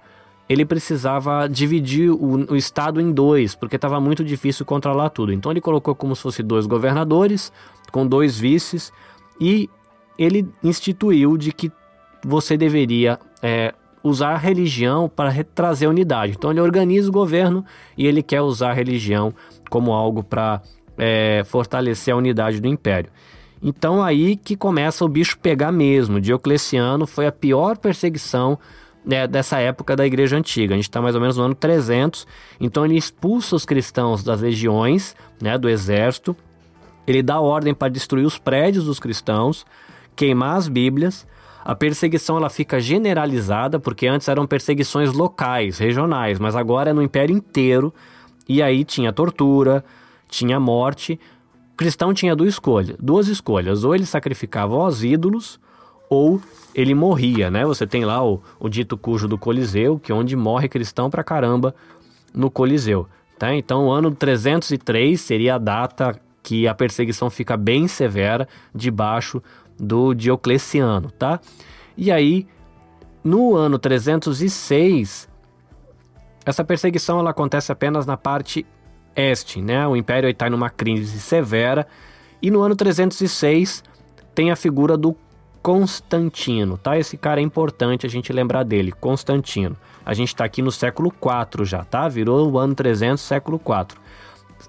ele 0.48 0.66
precisava 0.66 1.48
dividir 1.48 2.12
o, 2.12 2.52
o 2.52 2.56
estado 2.56 3.00
em 3.00 3.12
dois, 3.12 3.56
porque 3.56 3.76
estava 3.76 4.00
muito 4.00 4.24
difícil 4.24 4.66
controlar 4.66 5.10
tudo. 5.10 5.32
Então 5.32 5.52
ele 5.52 5.62
colocou 5.62 5.96
como 5.96 6.16
se 6.16 6.22
fosse 6.22 6.44
dois 6.44 6.66
governadores, 6.66 7.52
com 7.92 8.06
dois 8.06 8.38
vices, 8.38 8.92
e 9.40 9.70
ele 10.18 10.48
instituiu 10.64 11.38
de 11.38 11.52
que 11.52 11.72
você 12.24 12.58
deveria 12.58 13.20
é, 13.42 13.74
usar 14.04 14.34
a 14.34 14.38
religião 14.38 15.10
para 15.10 15.32
trazer 15.56 15.88
unidade. 15.88 16.34
Então 16.38 16.52
ele 16.52 16.62
organiza 16.62 17.10
o 17.10 17.14
governo 17.14 17.66
e 17.98 18.06
ele 18.06 18.22
quer 18.22 18.42
usar 18.42 18.72
a 18.72 18.74
religião 18.74 19.34
como 19.70 19.94
algo 19.94 20.24
para 20.24 20.62
é, 20.98 21.44
fortalecer 21.46 22.14
a 22.14 22.18
unidade 22.18 22.60
do 22.60 22.68
império. 22.68 23.10
Então 23.62 24.04
aí 24.04 24.36
que 24.36 24.58
começa 24.58 25.06
o 25.06 25.08
bicho 25.08 25.40
pegar 25.40 25.72
mesmo. 25.72 26.20
Diocleciano 26.20 27.08
foi 27.08 27.26
a 27.26 27.32
pior 27.32 27.78
perseguição 27.78 28.60
né, 29.06 29.28
dessa 29.28 29.60
época 29.60 29.96
da 29.96 30.06
Igreja 30.06 30.38
Antiga. 30.38 30.74
A 30.74 30.78
gente 30.78 30.90
está 30.90 31.02
mais 31.02 31.16
ou 31.16 31.22
menos 31.22 31.38
no 31.38 31.44
ano 31.44 31.56
300. 31.56 32.26
Então 32.60 32.86
ele 32.86 32.98
expulsa 32.98 33.56
os 33.56 33.66
cristãos 33.66 34.24
das 34.24 34.42
legiões, 34.42 35.16
né, 35.42 35.58
do 35.58 35.70
exército. 35.70 36.36
Ele 37.06 37.22
dá 37.22 37.40
ordem 37.40 37.74
para 37.74 37.90
destruir 37.92 38.26
os 38.26 38.38
prédios 38.38 38.86
dos 38.86 39.00
cristãos, 39.00 39.66
queimar 40.16 40.58
as 40.58 40.68
Bíblias. 40.68 41.28
A 41.66 41.76
perseguição 41.76 42.38
ela 42.38 42.50
fica 42.50 42.80
generalizada, 42.80 43.80
porque 43.80 44.08
antes 44.08 44.28
eram 44.28 44.46
perseguições 44.46 45.14
locais, 45.14 45.78
regionais, 45.78 46.40
mas 46.40 46.56
agora 46.56 46.90
é 46.90 46.94
no 46.94 47.02
império 47.02 47.36
inteiro. 47.36 47.94
E 48.48 48.62
aí 48.62 48.84
tinha 48.84 49.14
tortura, 49.14 49.84
tinha 50.30 50.60
morte, 50.60 51.20
o 51.74 51.76
cristão 51.76 52.14
tinha 52.14 52.36
duas 52.36 52.50
escolhas, 52.50 52.96
duas 53.00 53.28
escolhas, 53.28 53.84
ou 53.84 53.96
ele 53.96 54.06
sacrificava 54.06 54.76
aos 54.76 55.04
ídolos, 55.04 55.60
ou 56.14 56.40
ele 56.76 56.94
morria, 56.94 57.50
né? 57.50 57.66
Você 57.66 57.88
tem 57.88 58.06
lá 58.06 58.24
o, 58.24 58.42
o 58.60 58.70
dito 58.70 58.98
cujo 58.98 59.28
do 59.28 59.38
Coliseu, 59.38 60.00
que 60.00 60.12
é 60.12 60.16
onde 60.16 60.36
morre 60.36 60.70
cristão 60.70 61.10
pra 61.10 61.24
caramba 61.24 61.74
no 62.34 62.52
Coliseu, 62.52 63.08
tá? 63.38 63.54
Então 63.54 63.88
o 63.88 63.92
ano 63.92 64.12
303 64.12 65.20
seria 65.20 65.56
a 65.56 65.58
data 65.58 66.20
que 66.42 66.68
a 66.68 66.74
perseguição 66.74 67.30
fica 67.30 67.56
bem 67.58 67.88
severa 67.88 68.48
debaixo 68.74 69.42
do 69.80 70.14
Diocleciano, 70.14 71.10
tá? 71.12 71.40
E 71.96 72.12
aí, 72.12 72.48
no 73.24 73.56
ano 73.56 73.80
306, 73.80 75.30
essa 76.46 76.64
perseguição 76.64 77.20
ela 77.20 77.30
acontece 77.30 77.72
apenas 77.72 78.06
na 78.06 78.18
parte 78.18 78.66
este, 79.16 79.62
né? 79.62 79.88
O 79.88 79.96
Império 79.96 80.30
está 80.30 80.50
numa 80.50 80.70
crise 80.70 81.20
severa 81.20 81.88
e 82.42 82.52
no 82.52 82.62
ano 82.62 82.76
306 82.76 83.84
tem 84.34 84.52
a 84.52 84.56
figura 84.56 84.98
do 84.98 85.16
Constantino, 85.64 86.78
tá? 86.78 86.98
Esse 86.98 87.18
cara 87.18 87.40
é 87.40 87.44
importante 87.44 88.06
a 88.06 88.10
gente 88.10 88.32
lembrar 88.32 88.64
dele, 88.64 88.92
Constantino. 88.92 89.76
A 90.06 90.14
gente 90.14 90.28
está 90.28 90.44
aqui 90.44 90.62
no 90.62 90.72
século 90.72 91.10
4 91.10 91.64
já, 91.64 91.84
tá? 91.86 92.08
Virou 92.08 92.52
o 92.52 92.60
ano 92.60 92.76
300, 92.76 93.24
século 93.24 93.58
4. 93.58 94.00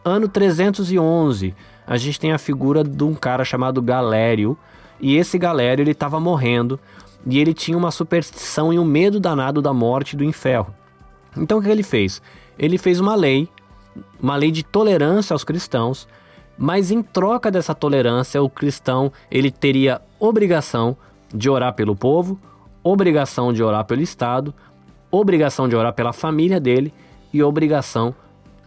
Ano 0.05 0.29
311, 0.29 1.55
a 1.87 1.97
gente 1.97 2.21
tem 2.21 2.33
a 2.33 2.39
figura 2.39 2.85
de 2.85 3.05
um 3.05 3.15
cara 3.15 3.45
chamado 3.45 3.83
Galério, 3.83 4.57
e 5.01 5.17
esse 5.17 5.37
Galério 5.37 5.83
ele 5.83 5.91
estava 5.91 6.21
morrendo 6.21 6.79
e 7.27 7.39
ele 7.39 7.53
tinha 7.53 7.77
uma 7.77 7.91
superstição 7.91 8.73
e 8.73 8.79
um 8.79 8.85
medo 8.85 9.19
danado 9.19 9.61
da 9.61 9.73
morte 9.73 10.17
do 10.17 10.25
inferno. 10.25 10.73
Então 11.37 11.59
o 11.59 11.63
que 11.63 11.69
ele 11.69 11.83
fez? 11.83 12.23
Ele 12.57 12.79
fez 12.79 13.01
uma 13.01 13.15
lei 13.17 13.49
uma 14.21 14.37
lei 14.37 14.51
de 14.51 14.63
tolerância 14.63 15.35
aos 15.35 15.45
cristãos, 15.45 16.09
mas 16.57 16.91
em 16.91 17.03
troca 17.03 17.51
dessa 17.51 17.75
tolerância, 17.75 18.43
o 18.43 18.49
cristão 18.49 19.13
ele 19.31 19.51
teria 19.51 20.01
obrigação 20.25 20.97
de 21.33 21.49
orar 21.49 21.75
pelo 21.75 21.95
povo, 21.95 22.39
obrigação 22.83 23.53
de 23.53 23.63
orar 23.63 23.85
pelo 23.85 24.03
Estado, 24.03 24.55
obrigação 25.11 25.69
de 25.69 25.77
orar 25.77 25.93
pela 25.93 26.13
família 26.13 26.61
dele 26.61 26.93
e 27.33 27.43
obrigação 27.43 28.15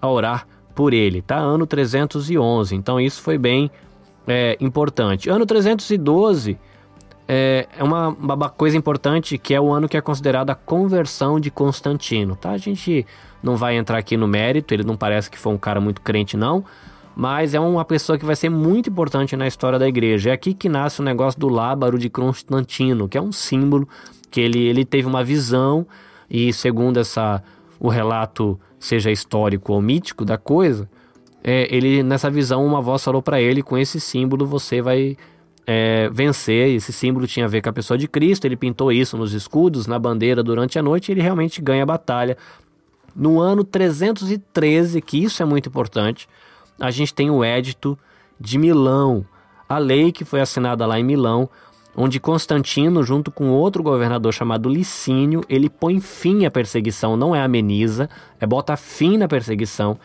a 0.02 0.10
orar 0.10 0.48
por 0.76 0.93
ele, 0.93 1.22
tá? 1.22 1.38
Ano 1.38 1.65
311, 1.65 2.76
então 2.76 3.00
isso 3.00 3.22
foi 3.22 3.38
bem 3.38 3.72
é, 4.28 4.58
importante. 4.60 5.30
Ano 5.30 5.46
312 5.46 6.58
é, 7.28 7.67
é 7.78 7.84
uma, 7.84 8.10
uma 8.10 8.50
coisa 8.50 8.78
importante 8.78 9.38
que 9.38 9.54
é 9.54 9.60
o 9.60 9.72
ano 9.72 9.89
que 9.89 9.98
é 9.98 10.02
considerado 10.02 10.50
a 10.50 10.56
conversão 10.56 11.39
de 11.39 11.52
Constantino, 11.52 12.36
tá? 12.36 12.52
A 12.52 12.58
gente 12.58 13.06
não 13.41 13.56
vai 13.56 13.76
entrar 13.76 13.98
aqui 13.98 14.15
no 14.15 14.28
mérito, 14.28 14.74
ele 14.74 14.84
não 14.84 14.96
parece 14.96 15.30
que 15.30 15.38
foi 15.38 15.54
um 15.54 15.58
cara 15.58 15.82
muito 15.82 16.02
crente, 16.02 16.38
não. 16.38 16.63
Mas 17.19 17.56
é 17.56 17.60
uma 17.60 17.84
pessoa 17.84 18.15
que 18.15 18.23
vai 18.23 18.36
ser 18.36 18.47
muito 18.47 18.91
importante 18.91 19.36
na 19.36 19.47
história 19.47 19.80
da 19.80 19.88
igreja. 19.88 20.30
É 20.30 20.34
aqui 20.34 20.53
que 20.53 20.69
nasce 20.69 21.01
o 21.01 21.03
negócio 21.03 21.39
do 21.39 21.49
lábaro 21.49 21.97
de 21.97 22.12
Constantino, 22.12 23.10
que 23.10 23.17
é 23.17 23.21
um 23.21 23.32
símbolo 23.32 23.89
que 24.30 24.39
ele, 24.39 24.60
ele 24.60 24.86
teve 24.86 25.08
uma 25.08 25.23
visão 25.23 25.88
e 26.30 26.53
segundo 26.53 26.99
essa 26.99 27.41
o 27.80 27.89
relato 27.89 28.60
seja 28.80 29.10
histórico 29.10 29.73
ou 29.73 29.82
mítico 29.82 30.23
da 30.23 30.38
coisa, 30.38 30.88
é, 31.43 31.67
ele 31.75 32.03
nessa 32.03 32.30
visão 32.30 32.63
uma 32.63 32.82
voz 32.82 33.03
falou 33.03 33.21
para 33.23 33.41
ele 33.41 33.63
com 33.63 33.75
esse 33.75 33.99
símbolo 33.99 34.45
você 34.45 34.80
vai 34.80 35.17
é, 35.65 36.10
vencer. 36.10 36.75
Esse 36.75 36.93
símbolo 36.93 37.25
tinha 37.25 37.47
a 37.47 37.49
ver 37.49 37.63
com 37.63 37.69
a 37.69 37.73
pessoa 37.73 37.97
de 37.97 38.08
Cristo. 38.08 38.45
Ele 38.45 38.56
pintou 38.56 38.91
isso 38.91 39.17
nos 39.17 39.34
escudos, 39.34 39.88
na 39.88 39.97
bandeira 39.97 40.43
durante 40.43 40.77
a 40.77 40.84
noite. 40.84 41.10
E 41.10 41.13
ele 41.13 41.21
realmente 41.21 41.63
ganha 41.63 41.82
a 41.82 41.88
batalha 41.88 42.38
no 43.15 43.39
ano 43.39 43.63
313, 43.63 45.01
que 45.01 45.23
isso 45.23 45.41
é 45.41 45.45
muito 45.45 45.67
importante, 45.67 46.30
a 46.80 46.92
gente 46.92 47.13
tem 47.13 47.30
o 47.30 47.44
Édito 47.44 47.98
de 48.40 48.58
Milão, 48.58 49.26
a 49.68 49.78
lei 49.78 50.12
que 50.12 50.24
foi 50.24 50.42
assinada 50.42 50.86
lá 50.86 51.00
em 51.00 51.04
Milão, 51.04 51.50
onde 51.96 52.20
Constantino, 52.20 53.04
junto 53.04 53.32
com 53.32 53.50
outro 53.50 53.82
governador 53.82 54.32
chamado 54.32 54.70
Licínio, 54.70 55.44
ele 55.50 55.70
põe 55.70 56.00
fim 56.00 56.46
à 56.46 56.52
perseguição, 56.52 57.18
não 57.18 57.36
é 57.36 57.42
ameniza, 57.42 58.08
é 58.40 58.46
bota 58.46 58.78
fim 58.78 59.18
na 59.18 59.28
perseguição, 59.28 59.98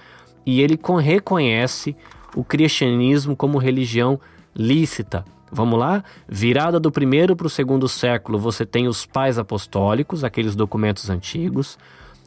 e 0.46 0.62
ele 0.62 0.78
reconhece 1.00 1.94
o 2.34 2.42
cristianismo 2.42 3.36
como 3.36 3.58
religião 3.58 4.18
lícita. 4.56 5.24
Vamos 5.50 5.78
lá? 5.78 6.02
Virada 6.26 6.80
do 6.80 6.90
primeiro 6.90 7.36
para 7.36 7.46
o 7.46 7.50
segundo 7.50 7.86
século, 7.86 8.38
você 8.38 8.64
tem 8.64 8.88
os 8.88 9.04
pais 9.04 9.38
apostólicos, 9.38 10.24
aqueles 10.24 10.56
documentos 10.56 11.10
antigos. 11.10 11.78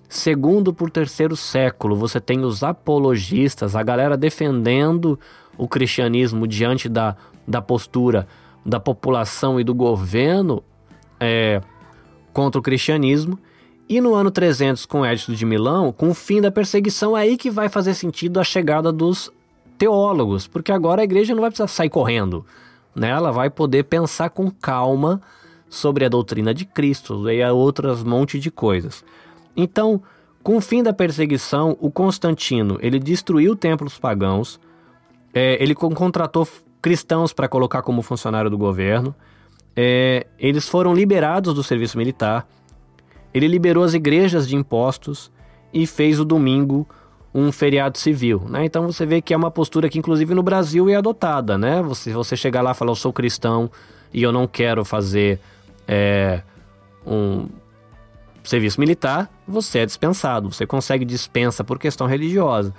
Segundo 0.08 0.74
por 0.74 0.90
terceiro 0.90 1.36
século, 1.36 1.96
você 1.96 2.20
tem 2.20 2.44
os 2.44 2.64
apologistas, 2.64 3.76
a 3.76 3.84
galera 3.84 4.16
defendendo 4.16 5.20
o 5.58 5.68
cristianismo 5.68 6.48
diante 6.48 6.88
da, 6.88 7.16
da 7.48 7.62
postura 7.62 8.28
da 8.66 8.80
população 8.80 9.60
e 9.60 9.64
do 9.64 9.76
governo 9.76 10.64
é, 11.20 11.62
contra 12.34 12.60
o 12.60 12.64
cristianismo. 12.64 13.38
E 13.88 14.02
no 14.02 14.16
ano 14.16 14.32
300, 14.32 14.86
com 14.88 15.06
Edito 15.06 15.36
de 15.36 15.46
Milão, 15.46 15.92
com 15.92 16.10
o 16.10 16.14
fim 16.16 16.42
da 16.42 16.50
perseguição, 16.50 17.16
é 17.16 17.22
aí 17.22 17.38
que 17.38 17.52
vai 17.52 17.70
fazer 17.70 17.94
sentido 17.94 18.40
a 18.40 18.44
chegada 18.44 18.92
dos 18.92 19.32
teólogos, 19.78 20.48
porque 20.48 20.72
agora 20.72 21.02
a 21.02 21.04
igreja 21.04 21.36
não 21.36 21.42
vai 21.42 21.52
precisar 21.52 21.68
sair 21.68 21.90
correndo, 21.90 22.44
né? 22.96 23.10
ela 23.10 23.32
vai 23.32 23.50
poder 23.50 23.84
pensar 23.84 24.32
com 24.32 24.50
calma 24.50 25.22
sobre 25.70 26.06
a 26.06 26.10
doutrina 26.10 26.54
de 26.54 26.66
Cristo 26.66 27.30
e 27.30 27.44
outras 27.46 28.02
monte 28.02 28.40
de 28.40 28.50
coisas. 28.50 29.04
Então, 29.56 30.02
com 30.44 30.58
o 30.58 30.62
fim 30.62 30.84
da 30.84 30.94
perseguição, 30.94 31.76
o 31.80 31.90
Constantino 31.90 32.78
ele 32.82 33.00
destruiu 33.00 33.56
templos 33.56 33.98
pagãos, 33.98 34.60
é, 35.34 35.62
ele 35.62 35.74
contratou 35.74 36.48
cristãos 36.82 37.34
para 37.34 37.48
colocar 37.48 37.82
como 37.82 38.02
funcionário 38.02 38.50
do 38.50 38.58
governo, 38.58 39.16
é, 39.76 40.28
eles 40.38 40.70
foram 40.70 40.94
liberados 40.94 41.54
do 41.54 41.64
serviço 41.64 41.98
militar, 41.98 42.48
ele 43.34 43.48
liberou 43.48 43.84
as 43.84 43.94
igrejas 43.94 44.48
de 44.48 44.56
impostos 44.56 45.32
e 45.74 45.86
fez 45.86 46.20
o 46.20 46.26
domingo 46.26 46.88
um 47.34 47.52
feriado 47.52 47.98
civil, 47.98 48.46
né? 48.48 48.64
Então 48.64 48.86
você 48.86 49.06
vê 49.06 49.22
que 49.22 49.34
é 49.34 49.38
uma 49.38 49.52
postura 49.52 49.90
que 49.90 50.00
inclusive 50.00 50.34
no 50.34 50.42
Brasil 50.42 50.88
é 50.90 50.96
adotada, 50.96 51.58
né? 51.58 51.82
Você, 51.82 52.14
você 52.14 52.38
chegar 52.38 52.62
lá 52.62 52.72
e 52.72 52.74
falar 52.74 52.92
eu 52.92 52.96
sou 52.96 53.12
cristão 53.12 53.70
e 54.14 54.24
eu 54.24 54.32
não 54.32 54.48
quero 54.48 54.86
fazer 54.86 55.42
é, 55.86 56.42
um 57.06 57.50
serviço 58.50 58.80
militar, 58.80 59.30
você 59.48 59.80
é 59.80 59.86
dispensado, 59.86 60.52
você 60.52 60.66
consegue 60.66 61.06
dispensa 61.06 61.64
por 61.64 61.80
questão 61.80 62.08
religiosa. 62.08 62.74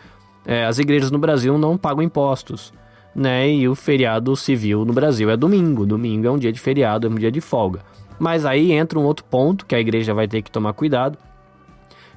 É, 0.45 0.65
as 0.65 0.79
igrejas 0.79 1.11
no 1.11 1.19
Brasil 1.19 1.59
não 1.59 1.77
pagam 1.77 2.03
impostos, 2.03 2.73
né? 3.15 3.51
E 3.51 3.69
o 3.69 3.75
feriado 3.75 4.37
civil 4.37 4.85
no 4.85 4.93
Brasil 4.93 5.29
é 5.31 5.37
domingo. 5.37 5.85
Domingo 5.85 6.27
é 6.27 6.31
um 6.31 6.39
dia 6.39 6.53
de 6.53 6.61
feriado, 6.61 7.07
é 7.07 7.11
um 7.11 7.15
dia 7.15 7.33
de 7.33 7.41
folga. 7.41 7.81
Mas 8.19 8.47
aí 8.47 8.73
entra 8.73 8.99
um 8.99 9.05
outro 9.05 9.25
ponto 9.25 9.67
que 9.67 9.75
a 9.75 9.81
igreja 9.81 10.15
vai 10.15 10.29
ter 10.29 10.43
que 10.43 10.51
tomar 10.51 10.73
cuidado, 10.73 11.19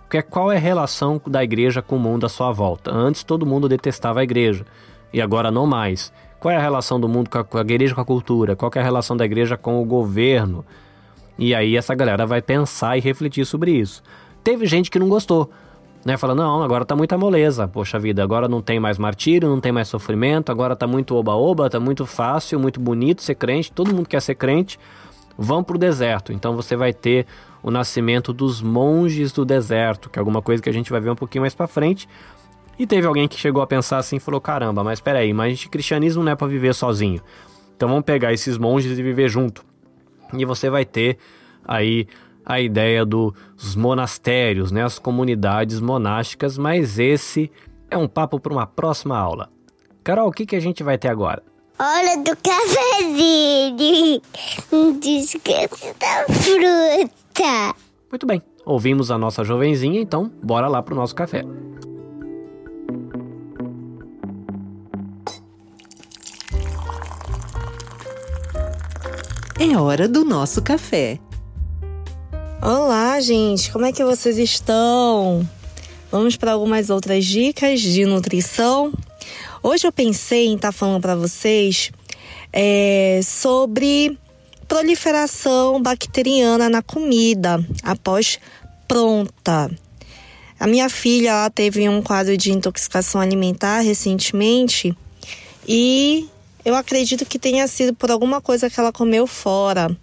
que 0.10 0.18
é 0.18 0.22
qual 0.22 0.52
é 0.52 0.58
a 0.58 0.60
relação 0.60 1.22
da 1.28 1.44
igreja 1.44 1.82
com 1.82 1.96
o 1.96 2.00
mundo 2.00 2.26
à 2.26 2.30
sua 2.30 2.52
volta. 2.52 2.92
Antes 2.92 3.24
todo 3.24 3.46
mundo 3.46 3.68
detestava 3.70 4.20
a 4.20 4.24
igreja, 4.24 4.66
e 5.14 5.22
agora 5.22 5.52
não 5.52 5.66
mais. 5.66 6.12
Qual 6.40 6.52
é 6.52 6.56
a 6.56 6.62
relação 6.62 7.00
do 7.00 7.10
mundo 7.10 7.30
com 7.30 7.58
a, 7.58 7.62
igreja 7.62 7.94
com 7.94 8.02
a 8.02 8.06
cultura? 8.06 8.56
Qual 8.56 8.72
é 8.74 8.80
a 8.80 8.84
relação 8.84 9.18
da 9.18 9.26
igreja 9.26 9.58
com 9.58 9.82
o 9.82 9.86
governo? 9.86 10.66
E 11.40 11.56
aí 11.56 11.78
essa 11.78 11.96
galera 11.96 12.26
vai 12.26 12.42
pensar 12.42 12.98
e 12.98 13.00
refletir 13.00 13.46
sobre 13.46 13.72
isso. 13.72 14.04
Teve 14.44 14.66
gente 14.66 14.92
que 14.92 15.00
não 15.00 15.08
gostou, 15.08 15.50
né? 16.04 16.18
Falando, 16.18 16.40
não, 16.40 16.62
agora 16.62 16.84
tá 16.84 16.98
muita 16.98 17.18
moleza, 17.18 17.66
poxa 17.66 17.98
vida, 17.98 18.22
agora 18.22 18.50
não 18.50 18.62
tem 18.62 18.78
mais 18.78 18.98
martírio, 18.98 19.48
não 19.48 19.62
tem 19.62 19.72
mais 19.72 19.88
sofrimento, 19.88 20.52
agora 20.52 20.76
tá 20.76 20.86
muito 20.86 21.16
oba-oba, 21.16 21.70
tá 21.70 21.80
muito 21.80 22.06
fácil, 22.06 22.60
muito 22.60 22.78
bonito 22.78 23.24
ser 23.24 23.36
crente, 23.36 23.72
todo 23.72 23.96
mundo 23.96 24.10
quer 24.10 24.22
ser 24.22 24.36
crente, 24.36 24.78
vão 25.38 25.64
pro 25.64 25.78
deserto. 25.78 26.34
Então 26.34 26.58
você 26.58 26.76
vai 26.76 26.92
ter 26.92 27.26
o 27.64 27.72
nascimento 27.72 28.34
dos 28.34 28.62
monges 28.62 29.32
do 29.32 29.46
deserto, 29.46 30.10
que 30.10 30.20
é 30.20 30.22
alguma 30.22 30.42
coisa 30.42 30.62
que 30.62 30.70
a 30.70 30.74
gente 30.74 30.92
vai 30.92 31.00
ver 31.00 31.12
um 31.12 31.16
pouquinho 31.16 31.44
mais 31.44 31.56
para 31.56 31.68
frente. 31.68 32.06
E 32.78 32.86
teve 32.86 33.08
alguém 33.08 33.30
que 33.30 33.40
chegou 33.40 33.62
a 33.62 33.68
pensar 33.68 33.98
assim 33.98 34.18
e 34.18 34.20
falou: 34.20 34.42
caramba, 34.42 34.84
mas 34.84 35.00
peraí, 35.00 35.34
mas 35.34 35.66
cristianismo 35.66 36.22
não 36.22 36.34
é 36.34 36.36
para 36.36 36.48
viver 36.48 36.74
sozinho. 36.74 37.22
Então 37.78 37.88
vamos 37.88 38.04
pegar 38.04 38.34
esses 38.34 38.58
monges 38.58 39.00
e 39.00 39.02
viver 39.02 39.30
junto 39.30 39.69
e 40.34 40.46
você 40.46 40.70
vai 40.70 40.86
ter 40.86 41.18
aí 41.68 42.08
a 42.46 42.60
ideia 42.60 43.06
dos 43.06 43.76
monastérios, 43.76 44.72
né, 44.72 44.84
as 44.84 44.98
comunidades 44.98 45.80
monásticas, 45.80 46.58
mas 46.58 46.98
esse 46.98 47.52
é 47.92 47.98
um 47.98 48.08
papo 48.08 48.40
para 48.40 48.54
uma 48.54 48.66
próxima 48.66 49.18
aula. 49.18 49.50
Carol, 50.04 50.30
o 50.30 50.32
que, 50.32 50.46
que 50.46 50.56
a 50.56 50.60
gente 50.60 50.82
vai 50.84 50.98
ter 50.98 51.10
agora? 51.10 51.44
Hora 51.78 52.18
do 52.18 52.36
cafezinho. 52.38 54.22
Descanso 55.00 55.96
da 56.00 56.26
fruta. 56.34 57.76
Muito 58.12 58.26
bem, 58.26 58.42
ouvimos 58.66 59.12
a 59.12 59.18
nossa 59.18 59.44
jovenzinha, 59.44 60.02
então 60.02 60.32
bora 60.42 60.68
lá 60.68 60.82
pro 60.82 60.96
nosso 60.96 61.14
café. 61.14 61.46
É 69.62 69.78
hora 69.78 70.08
do 70.08 70.24
nosso 70.24 70.62
café. 70.62 71.20
Olá, 72.62 73.20
gente, 73.20 73.70
como 73.70 73.84
é 73.84 73.92
que 73.92 74.02
vocês 74.06 74.38
estão? 74.38 75.46
Vamos 76.10 76.38
para 76.38 76.54
algumas 76.54 76.90
outras 76.90 77.26
dicas 77.26 77.82
de 77.82 78.06
nutrição. 78.06 78.94
Hoje 79.62 79.86
eu 79.86 79.92
pensei 79.92 80.46
em 80.46 80.56
estar 80.56 80.70
tá 80.70 80.72
falando 80.72 81.02
para 81.02 81.14
vocês 81.14 81.92
é, 82.54 83.20
sobre 83.22 84.18
proliferação 84.66 85.82
bacteriana 85.82 86.70
na 86.70 86.82
comida 86.82 87.62
após 87.84 88.40
pronta. 88.88 89.70
A 90.58 90.68
minha 90.68 90.88
filha 90.88 91.32
ela 91.32 91.50
teve 91.50 91.90
um 91.90 92.02
quadro 92.02 92.38
de 92.38 92.54
intoxicação 92.54 93.20
alimentar 93.20 93.82
recentemente 93.82 94.98
e 95.68 96.30
eu 96.64 96.76
acredito 96.76 97.26
que 97.26 97.40
tenha 97.40 97.68
sido 97.68 97.94
por 97.94 98.12
alguma 98.12 98.42
coisa 98.42 98.70
que 98.70 98.80
ela 98.80 98.92
comeu 98.92 99.26
fora. 99.26 99.96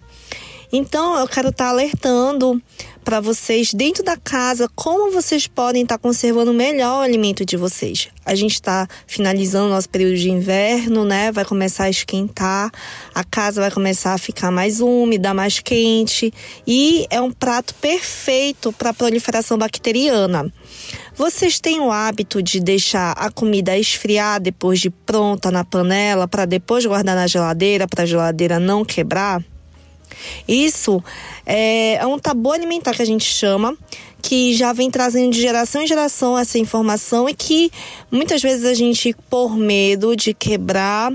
Então, 0.72 1.18
eu 1.18 1.28
quero 1.28 1.50
estar 1.50 1.68
alertando 1.68 2.60
para 3.04 3.20
vocês 3.20 3.72
dentro 3.72 4.02
da 4.02 4.16
casa 4.16 4.68
como 4.74 5.12
vocês 5.12 5.46
podem 5.46 5.84
estar 5.84 5.96
conservando 5.96 6.52
melhor 6.52 6.98
o 6.98 7.02
alimento 7.02 7.44
de 7.44 7.56
vocês. 7.56 8.08
A 8.24 8.34
gente 8.34 8.54
está 8.54 8.88
finalizando 9.06 9.68
nosso 9.68 9.88
período 9.88 10.16
de 10.16 10.28
inverno, 10.28 11.04
né? 11.04 11.30
Vai 11.30 11.44
começar 11.44 11.84
a 11.84 11.90
esquentar, 11.90 12.68
a 13.14 13.22
casa 13.22 13.60
vai 13.60 13.70
começar 13.70 14.14
a 14.14 14.18
ficar 14.18 14.50
mais 14.50 14.80
úmida, 14.80 15.32
mais 15.32 15.60
quente 15.60 16.34
e 16.66 17.06
é 17.08 17.20
um 17.20 17.30
prato 17.30 17.74
perfeito 17.76 18.72
para 18.72 18.92
proliferação 18.92 19.56
bacteriana. 19.56 20.52
Vocês 21.14 21.58
têm 21.60 21.80
o 21.80 21.90
hábito 21.90 22.42
de 22.42 22.60
deixar 22.60 23.12
a 23.12 23.30
comida 23.30 23.76
esfriar 23.76 24.40
depois 24.40 24.80
de 24.80 24.90
pronta 24.90 25.50
na 25.50 25.64
panela 25.64 26.28
para 26.28 26.44
depois 26.44 26.84
guardar 26.84 27.16
na 27.16 27.26
geladeira 27.26 27.86
para 27.86 28.02
a 28.02 28.06
geladeira 28.06 28.58
não 28.58 28.84
quebrar? 28.84 29.42
Isso 30.46 31.02
é, 31.44 31.94
é 31.94 32.06
um 32.06 32.18
tabu 32.18 32.52
alimentar 32.52 32.94
que 32.94 33.02
a 33.02 33.06
gente 33.06 33.24
chama, 33.24 33.76
que 34.22 34.54
já 34.54 34.72
vem 34.72 34.90
trazendo 34.90 35.32
de 35.32 35.40
geração 35.40 35.82
em 35.82 35.86
geração 35.86 36.38
essa 36.38 36.58
informação 36.58 37.28
e 37.28 37.34
que 37.34 37.70
muitas 38.10 38.42
vezes 38.42 38.64
a 38.64 38.74
gente, 38.74 39.14
por 39.28 39.56
medo 39.56 40.16
de 40.16 40.34
quebrar 40.34 41.12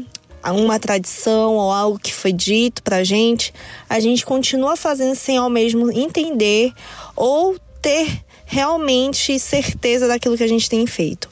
uma 0.49 0.79
tradição 0.79 1.55
ou 1.55 1.71
algo 1.71 1.99
que 1.99 2.13
foi 2.13 2.33
dito 2.33 2.81
pra 2.81 3.03
gente, 3.03 3.53
a 3.89 3.99
gente 3.99 4.25
continua 4.25 4.75
fazendo 4.75 5.15
sem 5.15 5.37
ao 5.37 5.49
mesmo 5.49 5.91
entender 5.91 6.73
ou 7.15 7.57
ter 7.81 8.23
realmente 8.51 9.39
certeza 9.39 10.09
daquilo 10.09 10.35
que 10.35 10.43
a 10.43 10.47
gente 10.47 10.69
tem 10.69 10.85
feito. 10.85 11.29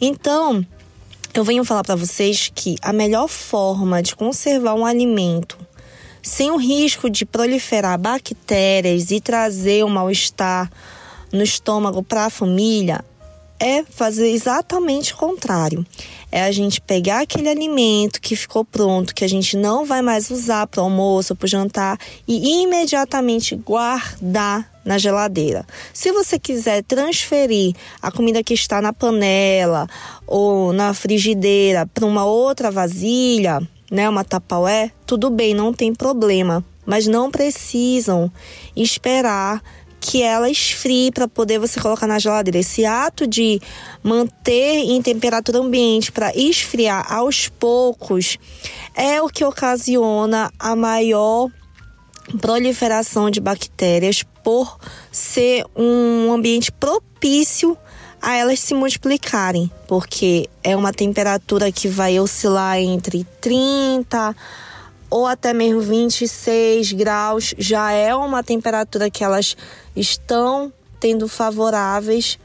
Então, 0.00 0.66
eu 1.34 1.44
venho 1.44 1.66
falar 1.66 1.84
para 1.84 1.94
vocês 1.94 2.50
que 2.54 2.76
a 2.80 2.94
melhor 2.94 3.28
forma 3.28 4.02
de 4.02 4.16
conservar 4.16 4.72
um 4.72 4.86
alimento 4.86 5.58
sem 6.22 6.50
o 6.50 6.56
risco 6.56 7.10
de 7.10 7.26
proliferar 7.26 7.98
bactérias 7.98 9.10
e 9.10 9.20
trazer 9.20 9.84
um 9.84 9.90
mal-estar 9.90 10.70
no 11.30 11.42
estômago 11.42 12.02
para 12.02 12.24
a 12.24 12.30
família, 12.30 13.04
é 13.62 13.84
fazer 13.84 14.28
exatamente 14.30 15.14
o 15.14 15.16
contrário. 15.16 15.86
É 16.32 16.42
a 16.42 16.50
gente 16.50 16.80
pegar 16.80 17.20
aquele 17.20 17.48
alimento 17.48 18.20
que 18.20 18.34
ficou 18.34 18.64
pronto, 18.64 19.14
que 19.14 19.24
a 19.24 19.28
gente 19.28 19.56
não 19.56 19.86
vai 19.86 20.02
mais 20.02 20.32
usar 20.32 20.66
para 20.66 20.80
o 20.80 20.84
almoço, 20.84 21.36
para 21.36 21.46
o 21.46 21.48
jantar, 21.48 21.96
e 22.26 22.62
imediatamente 22.62 23.54
guardar 23.54 24.68
na 24.84 24.98
geladeira. 24.98 25.64
Se 25.94 26.10
você 26.10 26.40
quiser 26.40 26.82
transferir 26.82 27.76
a 28.02 28.10
comida 28.10 28.42
que 28.42 28.52
está 28.52 28.82
na 28.82 28.92
panela 28.92 29.86
ou 30.26 30.72
na 30.72 30.92
frigideira 30.92 31.86
para 31.86 32.04
uma 32.04 32.24
outra 32.24 32.68
vasilha, 32.68 33.60
né, 33.92 34.08
uma 34.08 34.24
tapaué, 34.24 34.90
tudo 35.06 35.30
bem, 35.30 35.54
não 35.54 35.72
tem 35.72 35.94
problema, 35.94 36.64
mas 36.84 37.06
não 37.06 37.30
precisam 37.30 38.28
esperar 38.74 39.62
que 40.02 40.20
ela 40.20 40.50
esfrie 40.50 41.12
para 41.12 41.28
poder 41.28 41.60
você 41.60 41.80
colocar 41.80 42.08
na 42.08 42.18
geladeira. 42.18 42.58
Esse 42.58 42.84
ato 42.84 43.24
de 43.24 43.60
manter 44.02 44.80
em 44.80 45.00
temperatura 45.00 45.60
ambiente 45.60 46.10
para 46.10 46.36
esfriar 46.36 47.10
aos 47.10 47.48
poucos 47.48 48.36
é 48.96 49.22
o 49.22 49.28
que 49.28 49.44
ocasiona 49.44 50.50
a 50.58 50.74
maior 50.74 51.48
proliferação 52.40 53.30
de 53.30 53.40
bactérias 53.40 54.24
por 54.42 54.76
ser 55.12 55.64
um 55.76 56.32
ambiente 56.32 56.72
propício 56.72 57.78
a 58.20 58.34
elas 58.34 58.58
se 58.58 58.74
multiplicarem, 58.74 59.70
porque 59.86 60.48
é 60.64 60.76
uma 60.76 60.92
temperatura 60.92 61.70
que 61.70 61.86
vai 61.86 62.18
oscilar 62.18 62.78
entre 62.78 63.24
30 63.40 64.34
ou 65.12 65.26
até 65.26 65.52
mesmo 65.52 65.82
26 65.82 66.92
graus, 66.94 67.54
já 67.58 67.92
é 67.92 68.14
uma 68.14 68.42
temperatura 68.42 69.10
que 69.10 69.22
elas 69.22 69.54
estão 69.94 70.72
tendo 70.98 71.28
favoráveis 71.28 72.38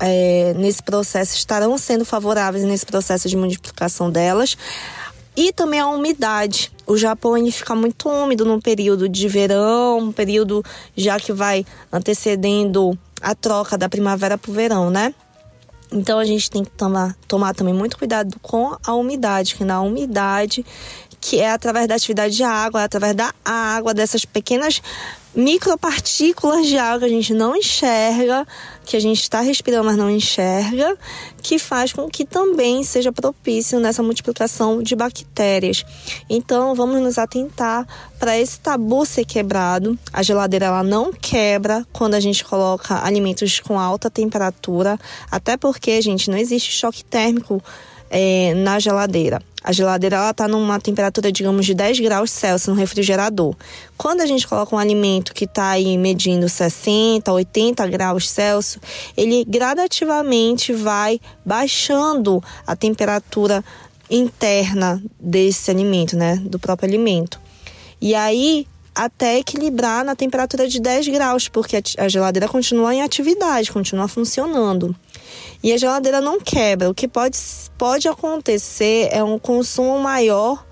é, 0.00 0.52
nesse 0.54 0.82
processo, 0.82 1.36
estarão 1.36 1.78
sendo 1.78 2.04
favoráveis 2.04 2.64
nesse 2.64 2.84
processo 2.84 3.28
de 3.28 3.36
multiplicação 3.36 4.10
delas. 4.10 4.56
E 5.36 5.52
também 5.52 5.78
a 5.78 5.86
umidade. 5.86 6.72
O 6.84 6.96
Japão 6.96 7.38
ele 7.38 7.52
fica 7.52 7.76
muito 7.76 8.08
úmido 8.08 8.44
no 8.44 8.60
período 8.60 9.08
de 9.08 9.28
verão, 9.28 9.98
um 9.98 10.12
período 10.12 10.64
já 10.96 11.20
que 11.20 11.32
vai 11.32 11.64
antecedendo 11.92 12.98
a 13.22 13.32
troca 13.32 13.78
da 13.78 13.88
primavera 13.88 14.36
para 14.36 14.50
o 14.50 14.54
verão, 14.54 14.90
né? 14.90 15.14
Então 15.92 16.18
a 16.18 16.24
gente 16.24 16.50
tem 16.50 16.64
que 16.64 16.70
tomar, 16.70 17.16
tomar 17.26 17.54
também 17.54 17.72
muito 17.72 17.96
cuidado 17.96 18.36
com 18.42 18.76
a 18.84 18.94
umidade, 18.94 19.54
que 19.54 19.64
na 19.64 19.80
umidade, 19.80 20.64
que 21.20 21.40
é 21.40 21.50
através 21.50 21.86
da 21.86 21.94
atividade 21.94 22.36
de 22.36 22.42
água, 22.42 22.82
é 22.82 22.84
através 22.84 23.14
da 23.14 23.32
água, 23.44 23.92
dessas 23.94 24.24
pequenas 24.24 24.80
micropartículas 25.34 26.66
de 26.66 26.76
água 26.76 27.00
que 27.00 27.04
a 27.04 27.08
gente 27.08 27.32
não 27.32 27.54
enxerga, 27.54 28.46
que 28.84 28.96
a 28.96 29.00
gente 29.00 29.20
está 29.20 29.40
respirando, 29.40 29.84
mas 29.84 29.96
não 29.96 30.10
enxerga, 30.10 30.96
que 31.42 31.58
faz 31.58 31.92
com 31.92 32.08
que 32.08 32.24
também 32.24 32.82
seja 32.82 33.12
propício 33.12 33.78
nessa 33.78 34.02
multiplicação 34.02 34.82
de 34.82 34.96
bactérias. 34.96 35.84
Então, 36.28 36.74
vamos 36.74 37.00
nos 37.00 37.18
atentar 37.18 37.86
para 38.18 38.36
esse 38.36 38.58
tabu 38.58 39.06
ser 39.06 39.24
quebrado. 39.24 39.96
A 40.12 40.22
geladeira 40.22 40.66
ela 40.66 40.82
não 40.82 41.12
quebra 41.12 41.86
quando 41.92 42.14
a 42.14 42.20
gente 42.20 42.44
coloca 42.44 43.04
alimentos 43.04 43.60
com 43.60 43.78
alta 43.78 44.10
temperatura, 44.10 44.98
até 45.30 45.56
porque, 45.56 46.02
gente, 46.02 46.30
não 46.30 46.38
existe 46.38 46.72
choque 46.72 47.04
térmico 47.04 47.62
é, 48.10 48.54
na 48.54 48.78
geladeira. 48.78 49.40
A 49.62 49.72
geladeira 49.72 50.16
ela 50.16 50.30
está 50.30 50.46
numa 50.46 50.78
temperatura, 50.78 51.32
digamos, 51.32 51.66
de 51.66 51.74
10 51.74 51.98
graus 52.00 52.30
Celsius 52.30 52.68
no 52.68 52.74
refrigerador. 52.74 53.56
Quando 53.96 54.20
a 54.20 54.26
gente 54.26 54.46
coloca 54.46 54.74
um 54.74 54.78
alimento 54.78 55.34
que 55.34 55.44
está 55.44 55.70
aí 55.70 55.98
medindo 55.98 56.48
60, 56.48 57.32
80 57.32 57.86
graus 57.88 58.28
Celsius, 58.28 58.78
ele 59.16 59.44
gradativamente 59.44 60.72
vai 60.72 61.20
baixando 61.44 62.42
a 62.66 62.76
temperatura 62.76 63.64
interna 64.08 65.02
desse 65.20 65.70
alimento, 65.70 66.16
né, 66.16 66.36
do 66.36 66.58
próprio 66.58 66.88
alimento. 66.88 67.40
E 68.00 68.14
aí 68.14 68.66
até 68.94 69.38
equilibrar 69.38 70.04
na 70.04 70.16
temperatura 70.16 70.66
de 70.66 70.80
10 70.80 71.08
graus, 71.08 71.48
porque 71.48 71.80
a 71.98 72.08
geladeira 72.08 72.48
continua 72.48 72.94
em 72.94 73.02
atividade, 73.02 73.70
continua 73.70 74.08
funcionando 74.08 74.94
e 75.62 75.72
a 75.72 75.76
geladeira 75.76 76.20
não 76.20 76.40
quebra. 76.40 76.90
O 76.90 76.94
que 76.94 77.08
pode, 77.08 77.38
pode 77.76 78.08
acontecer 78.08 79.08
é 79.10 79.22
um 79.22 79.38
consumo 79.38 79.98
maior 79.98 80.64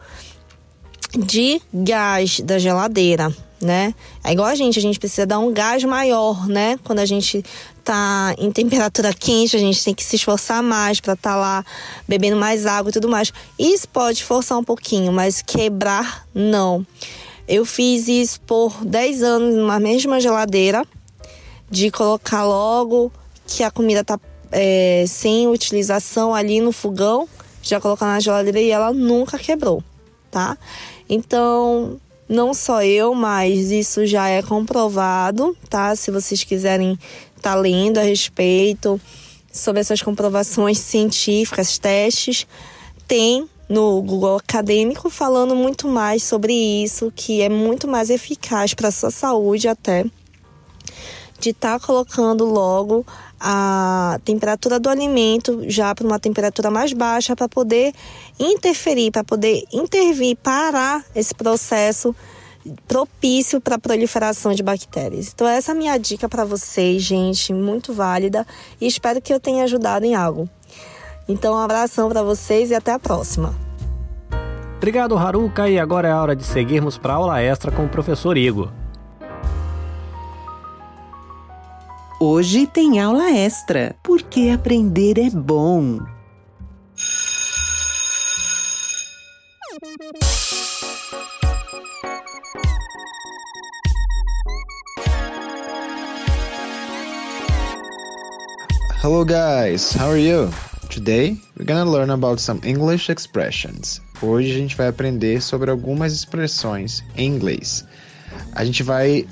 de 1.17 1.61
gás 1.73 2.41
da 2.41 2.59
geladeira, 2.59 3.35
né? 3.61 3.95
É 4.23 4.33
igual 4.33 4.49
a 4.49 4.55
gente, 4.55 4.79
a 4.79 4.83
gente 4.83 4.99
precisa 4.99 5.27
dar 5.27 5.39
um 5.39 5.53
gás 5.53 5.83
maior, 5.85 6.47
né? 6.47 6.79
Quando 6.85 6.99
a 6.99 7.07
gente 7.07 7.45
tá 7.83 8.35
em 8.39 8.51
temperatura 8.51 9.15
quente, 9.15 9.57
a 9.57 9.59
gente 9.59 9.83
tem 9.83 9.95
que 9.95 10.05
se 10.05 10.17
esforçar 10.17 10.63
mais 10.63 11.01
para 11.01 11.15
estar 11.15 11.33
tá 11.33 11.37
lá 11.37 11.65
bebendo 12.07 12.37
mais 12.37 12.67
água 12.67 12.91
e 12.91 12.93
tudo 12.93 13.09
mais. 13.09 13.33
Isso 13.59 13.89
pode 13.89 14.25
forçar 14.25 14.59
um 14.59 14.65
pouquinho, 14.65 15.13
mas 15.13 15.41
quebrar 15.41 16.27
não. 16.35 16.87
Eu 17.49 17.65
fiz 17.65 18.09
isso 18.09 18.41
por 18.41 18.85
10 18.85 19.23
anos 19.23 19.55
numa 19.55 19.79
mesma 19.79 20.21
geladeira, 20.21 20.85
de 21.71 21.91
colocar 21.91 22.45
logo 22.45 23.13
que 23.47 23.63
a 23.63 23.71
comida 23.71 24.03
tá 24.05 24.19
é, 24.53 25.05
sem 25.07 25.49
utilização 25.49 26.35
ali 26.35 26.61
no 26.61 26.73
fogão, 26.73 27.29
já 27.63 27.81
colocar 27.81 28.07
na 28.07 28.21
geladeira 28.21 28.61
e 28.61 28.71
ela 28.71 28.93
nunca 28.93 29.39
quebrou, 29.39 29.83
tá? 30.31 30.57
Então, 31.09 32.01
Não 32.29 32.53
só 32.53 32.83
eu, 32.83 33.15
mas 33.15 33.71
isso 33.71 34.05
já 34.05 34.29
é 34.29 34.43
comprovado, 34.43 35.57
tá? 35.71 35.95
Se 35.95 36.11
vocês 36.11 36.43
quiserem 36.43 36.99
estar 37.37 37.55
tá 37.55 37.55
lendo 37.55 37.99
a 37.99 38.03
respeito 38.03 39.01
sobre 39.53 39.81
essas 39.81 40.03
comprovações 40.03 40.79
científicas, 40.79 41.79
testes, 41.79 42.45
tem 43.07 43.49
no 43.69 44.03
Google 44.03 44.37
Acadêmico 44.37 45.09
falando 45.09 45.55
muito 45.55 45.87
mais 45.87 46.25
sobre 46.25 46.53
isso, 46.53 47.13
que 47.15 47.43
é 47.43 47.49
muito 47.49 47.87
mais 47.87 48.11
eficaz 48.11 48.75
para 48.75 48.91
sua 48.91 49.11
saúde 49.11 49.69
até 49.69 50.05
de 51.39 51.51
estar 51.51 51.79
tá 51.79 51.87
colocando 51.87 52.45
logo 52.45 53.05
a 53.41 54.19
temperatura 54.25 54.81
do 54.81 54.89
alimento 54.89 55.63
já 55.69 55.95
para 55.95 56.07
uma 56.07 56.19
temperatura 56.19 56.71
mais 56.71 56.93
baixa 56.93 57.37
para 57.37 57.49
poder 57.49 57.93
interferir, 58.39 59.11
para 59.11 59.23
poder 59.23 59.65
intervir, 59.73 60.37
parar 60.37 61.05
esse 61.15 61.35
processo 61.35 62.15
propício 62.89 63.61
para 63.61 63.77
a 63.77 63.79
proliferação 63.79 64.53
de 64.53 64.63
bactérias. 64.63 65.31
Então 65.33 65.47
essa 65.47 65.73
é 65.73 65.75
a 65.75 65.79
minha 65.79 65.97
dica 65.99 66.29
para 66.29 66.45
vocês, 66.45 67.03
gente, 67.03 67.53
muito 67.53 67.93
válida 67.93 68.47
e 68.81 68.87
espero 68.87 69.21
que 69.21 69.33
eu 69.33 69.39
tenha 69.39 69.65
ajudado 69.65 70.05
em 70.05 70.15
algo. 70.15 70.49
Então 71.29 71.55
um 71.55 71.59
abração 71.59 72.09
para 72.09 72.23
vocês 72.23 72.71
e 72.71 72.75
até 72.75 72.93
a 72.93 72.99
próxima. 72.99 73.55
Obrigado, 74.77 75.17
Haruka, 75.17 75.69
e 75.69 75.79
agora 75.79 76.09
é 76.09 76.13
a 76.13 76.21
hora 76.21 76.37
de 76.37 76.45
seguirmos 76.45 76.99
para 76.99 77.15
a 77.15 77.17
aula 77.17 77.41
extra 77.41 77.73
com 77.73 77.85
o 77.85 77.89
professor 77.89 78.37
Igor. 78.37 78.71
Hoje 82.19 82.67
tem 82.67 82.99
aula 82.99 83.31
extra, 83.31 83.95
porque 84.03 84.49
aprender 84.49 85.19
é 85.19 85.29
bom. 85.29 85.99
Hello 99.03 99.23
guys, 99.23 99.93
how 99.95 100.09
are 100.09 100.19
you? 100.19 100.51
Today 100.89 101.39
we're 101.59 101.67
gonna 101.67 101.85
learn 101.85 102.11
about 102.11 102.41
some 102.41 102.61
English 102.65 103.13
expressions. 103.13 104.01
Hoje 104.23 104.53
a 104.53 104.55
gente 104.55 104.75
vai 104.75 104.89
aprender 104.89 105.43
sobre 105.43 105.71
algumas 105.71 106.15
expressões 106.15 107.05
em 107.15 107.27
inglês. 107.27 107.85
A 108.55 108.65
gente 108.65 108.83
vai 108.83 109.27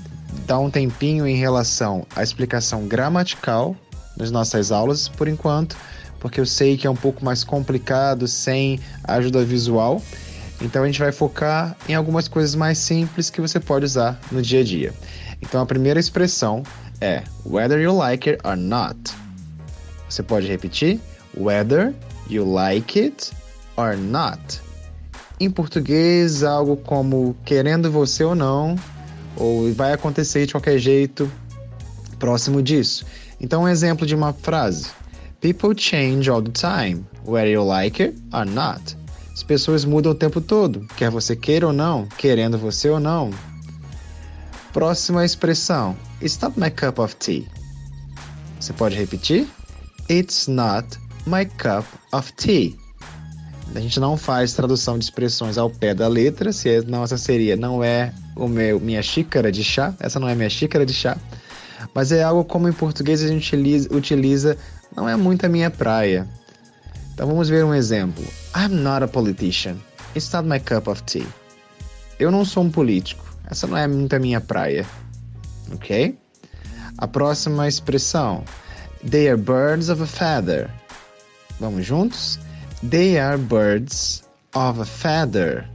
dar 0.46 0.58
um 0.58 0.70
tempinho 0.70 1.26
em 1.26 1.36
relação 1.36 2.06
à 2.14 2.22
explicação 2.22 2.86
gramatical 2.86 3.76
nas 4.16 4.30
nossas 4.30 4.70
aulas, 4.70 5.08
por 5.08 5.28
enquanto, 5.28 5.76
porque 6.20 6.40
eu 6.40 6.46
sei 6.46 6.76
que 6.76 6.86
é 6.86 6.90
um 6.90 6.96
pouco 6.96 7.24
mais 7.24 7.42
complicado 7.42 8.28
sem 8.28 8.80
ajuda 9.04 9.44
visual. 9.44 10.00
Então 10.60 10.82
a 10.82 10.86
gente 10.86 11.00
vai 11.00 11.12
focar 11.12 11.76
em 11.88 11.94
algumas 11.94 12.28
coisas 12.28 12.54
mais 12.54 12.78
simples 12.78 13.28
que 13.28 13.40
você 13.40 13.58
pode 13.58 13.84
usar 13.84 14.18
no 14.30 14.40
dia 14.40 14.60
a 14.60 14.64
dia. 14.64 14.94
Então 15.42 15.60
a 15.60 15.66
primeira 15.66 15.98
expressão 15.98 16.62
é 17.00 17.22
whether 17.44 17.80
you 17.80 17.94
like 17.94 18.30
it 18.30 18.40
or 18.46 18.56
not. 18.56 18.96
Você 20.08 20.22
pode 20.22 20.46
repetir? 20.46 21.00
Whether 21.36 21.92
you 22.30 22.50
like 22.50 22.98
it 22.98 23.32
or 23.76 23.96
not. 23.96 24.62
Em 25.40 25.50
português, 25.50 26.44
algo 26.44 26.76
como 26.76 27.36
querendo 27.44 27.90
você 27.90 28.22
ou 28.22 28.36
não, 28.36 28.76
ou 29.36 29.72
vai 29.72 29.92
acontecer 29.92 30.46
de 30.46 30.52
qualquer 30.52 30.78
jeito 30.78 31.30
próximo 32.18 32.62
disso. 32.62 33.04
Então, 33.40 33.62
um 33.62 33.68
exemplo 33.68 34.06
de 34.06 34.14
uma 34.14 34.32
frase: 34.32 34.90
People 35.40 35.74
change 35.76 36.30
all 36.30 36.42
the 36.42 36.52
time, 36.52 37.04
whether 37.26 37.50
you 37.50 37.64
like 37.64 38.02
it 38.02 38.16
or 38.32 38.46
not. 38.46 38.96
As 39.32 39.42
pessoas 39.42 39.84
mudam 39.84 40.12
o 40.12 40.14
tempo 40.14 40.40
todo, 40.40 40.86
quer 40.96 41.10
você 41.10 41.34
queira 41.34 41.66
ou 41.66 41.72
não, 41.72 42.06
querendo 42.16 42.56
você 42.56 42.88
ou 42.88 43.00
não. 43.00 43.30
Próxima 44.72 45.24
expressão: 45.24 45.96
It's 46.22 46.38
not 46.40 46.58
my 46.58 46.70
cup 46.70 46.98
of 46.98 47.14
tea. 47.16 47.46
Você 48.60 48.72
pode 48.72 48.96
repetir? 48.96 49.46
It's 50.08 50.46
not 50.46 50.98
my 51.26 51.44
cup 51.44 51.84
of 52.12 52.32
tea. 52.34 52.83
A 53.74 53.80
gente 53.80 53.98
não 53.98 54.16
faz 54.16 54.52
tradução 54.52 54.96
de 54.98 55.04
expressões 55.04 55.58
ao 55.58 55.68
pé 55.68 55.94
da 55.94 56.06
letra, 56.06 56.52
se 56.52 56.68
é, 56.68 56.82
nossa 56.82 57.18
seria 57.18 57.56
não 57.56 57.82
é 57.82 58.12
o 58.36 58.46
meu 58.46 58.78
minha 58.78 59.02
xícara 59.02 59.50
de 59.50 59.64
chá, 59.64 59.92
essa 59.98 60.20
não 60.20 60.28
é 60.28 60.34
minha 60.34 60.48
xícara 60.48 60.86
de 60.86 60.94
chá, 60.94 61.16
mas 61.92 62.12
é 62.12 62.22
algo 62.22 62.44
como 62.44 62.68
em 62.68 62.72
português 62.72 63.22
a 63.22 63.26
gente 63.26 63.48
utiliza, 63.48 63.88
utiliza 63.92 64.56
não 64.96 65.08
é 65.08 65.16
muito 65.16 65.44
a 65.44 65.48
minha 65.48 65.70
praia. 65.70 66.28
Então 67.12 67.26
vamos 67.26 67.48
ver 67.48 67.64
um 67.64 67.74
exemplo. 67.74 68.24
I'm 68.56 68.74
not 68.74 69.02
a 69.04 69.08
politician. 69.08 69.76
It's 70.14 70.32
not 70.32 70.48
my 70.48 70.60
cup 70.60 70.88
of 70.88 71.02
tea. 71.02 71.26
Eu 72.18 72.30
não 72.30 72.44
sou 72.44 72.64
um 72.64 72.70
político. 72.70 73.24
Essa 73.50 73.66
não 73.66 73.76
é 73.76 73.86
muito 73.86 74.14
a 74.14 74.18
minha 74.18 74.40
praia. 74.40 74.86
Ok? 75.72 76.16
A 76.98 77.08
próxima 77.08 77.66
expressão. 77.66 78.44
They 79.08 79.28
are 79.28 79.36
birds 79.36 79.88
of 79.88 80.02
a 80.02 80.06
feather. 80.06 80.70
Vamos 81.60 81.84
juntos? 81.84 82.38
They 82.90 83.18
are 83.18 83.38
birds 83.38 84.24
of 84.54 84.80
a 84.80 84.84
feather. 84.84 85.66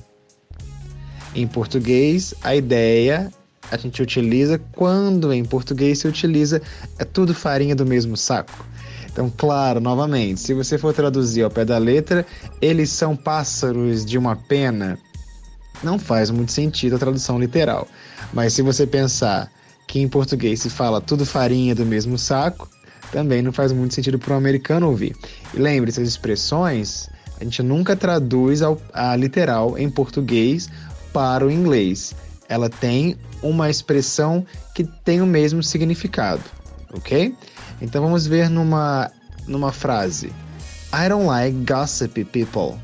Em 1.33 1.47
português, 1.47 2.33
a 2.43 2.55
ideia 2.55 3.31
a 3.71 3.77
gente 3.77 4.01
utiliza 4.01 4.59
quando 4.71 5.31
em 5.33 5.43
português 5.43 5.99
se 5.99 6.07
utiliza 6.07 6.61
é 6.97 7.05
tudo 7.05 7.33
farinha 7.33 7.75
do 7.75 7.85
mesmo 7.85 8.15
saco. 8.15 8.65
Então, 9.11 9.31
claro, 9.35 9.79
novamente, 9.79 10.39
se 10.39 10.53
você 10.53 10.77
for 10.77 10.93
traduzir 10.93 11.43
ao 11.43 11.49
pé 11.49 11.65
da 11.65 11.77
letra, 11.77 12.25
eles 12.61 12.89
são 12.91 13.15
pássaros 13.15 14.05
de 14.05 14.17
uma 14.17 14.35
pena, 14.35 14.97
não 15.83 15.97
faz 15.97 16.29
muito 16.29 16.51
sentido 16.51 16.95
a 16.95 16.99
tradução 16.99 17.39
literal. 17.39 17.87
Mas 18.31 18.53
se 18.53 18.61
você 18.61 18.85
pensar 18.85 19.51
que 19.87 19.99
em 19.99 20.07
português 20.07 20.61
se 20.61 20.69
fala 20.69 21.01
tudo 21.01 21.25
farinha 21.25 21.73
do 21.73 21.85
mesmo 21.85 22.17
saco, 22.17 22.69
também 23.11 23.41
não 23.41 23.51
faz 23.51 23.71
muito 23.71 23.93
sentido 23.93 24.19
para 24.19 24.33
um 24.33 24.37
americano 24.37 24.87
ouvir. 24.87 25.15
E 25.53 25.59
lembre-se, 25.59 26.01
as 26.01 26.07
expressões 26.07 27.09
a 27.39 27.43
gente 27.43 27.63
nunca 27.63 27.95
traduz 27.95 28.61
ao, 28.61 28.79
a 28.93 29.15
literal 29.15 29.77
em 29.77 29.89
português 29.89 30.69
para 31.13 31.45
o 31.45 31.51
inglês. 31.51 32.13
Ela 32.49 32.69
tem 32.69 33.15
uma 33.41 33.69
expressão 33.69 34.45
que 34.75 34.83
tem 34.83 35.21
o 35.21 35.25
mesmo 35.25 35.63
significado, 35.63 36.43
ok? 36.93 37.33
Então 37.81 38.01
vamos 38.01 38.27
ver 38.27 38.49
numa, 38.49 39.09
numa 39.47 39.71
frase. 39.71 40.33
I 40.91 41.07
don't 41.07 41.25
like 41.25 41.55
gossipy 41.65 42.25
people. 42.25 42.77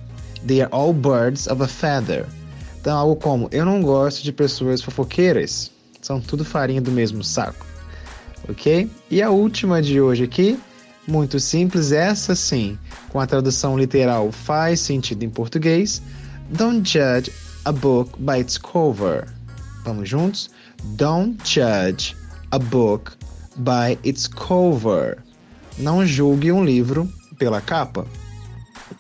They 0.45 0.61
are 0.61 0.69
all 0.71 0.93
birds 0.93 1.47
of 1.47 1.61
a 1.61 1.67
feather. 1.67 2.25
Então, 2.79 2.95
algo 2.95 3.15
como: 3.15 3.49
Eu 3.51 3.65
não 3.65 3.81
gosto 3.81 4.23
de 4.23 4.31
pessoas 4.31 4.81
fofoqueiras. 4.81 5.71
São 6.01 6.21
tudo 6.21 6.45
farinha 6.45 6.79
do 6.79 6.91
mesmo 6.91 7.23
saco. 7.23 7.65
Ok? 8.49 8.89
E 9.09 9.21
a 9.21 9.29
última 9.29 9.81
de 9.81 9.99
hoje 9.99 10.23
aqui, 10.23 10.59
muito 11.07 11.39
simples, 11.39 11.91
essa 11.91 12.35
sim, 12.35 12.77
com 13.09 13.19
a 13.19 13.27
tradução 13.27 13.77
literal 13.77 14.31
faz 14.31 14.79
sentido 14.79 15.23
em 15.23 15.29
português. 15.29 16.01
Don't 16.49 16.87
judge 16.87 17.31
a 17.63 17.71
book 17.71 18.11
by 18.19 18.39
its 18.39 18.57
cover. 18.57 19.25
Vamos 19.83 20.09
juntos? 20.09 20.49
Don't 20.95 21.37
judge 21.43 22.15
a 22.51 22.59
book 22.59 23.11
by 23.57 23.97
its 24.03 24.27
cover. 24.27 25.17
Não 25.77 26.05
julgue 26.05 26.51
um 26.51 26.63
livro 26.63 27.09
pela 27.37 27.61
capa. 27.61 28.05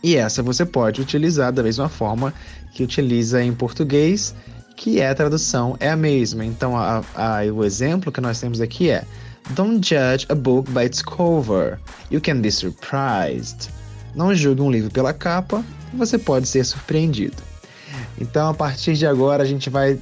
E 0.03 0.15
essa 0.15 0.43
você 0.43 0.65
pode 0.65 1.01
utilizar 1.01 1.51
da 1.51 1.63
mesma 1.63 1.89
forma 1.89 2.33
que 2.73 2.83
utiliza 2.83 3.43
em 3.43 3.53
português, 3.53 4.35
que 4.75 4.99
é 4.99 5.09
a 5.09 5.15
tradução 5.15 5.77
é 5.79 5.89
a 5.89 5.95
mesma. 5.95 6.45
Então, 6.45 6.75
a, 6.75 7.03
a, 7.15 7.41
o 7.53 7.63
exemplo 7.63 8.11
que 8.11 8.21
nós 8.21 8.39
temos 8.39 8.59
aqui 8.59 8.89
é 8.89 9.03
Don't 9.53 9.79
judge 9.79 10.25
a 10.29 10.35
book 10.35 10.69
by 10.71 10.85
its 10.85 11.03
cover. 11.03 11.79
You 12.09 12.19
can 12.19 12.41
be 12.41 12.49
surprised. 12.49 13.69
Não 14.15 14.33
julgue 14.33 14.61
um 14.61 14.71
livro 14.71 14.89
pela 14.89 15.13
capa, 15.13 15.63
você 15.93 16.17
pode 16.17 16.47
ser 16.47 16.65
surpreendido. 16.65 17.37
Então, 18.19 18.49
a 18.49 18.53
partir 18.53 18.95
de 18.95 19.05
agora, 19.05 19.43
a 19.43 19.45
gente 19.45 19.69
vai 19.69 19.99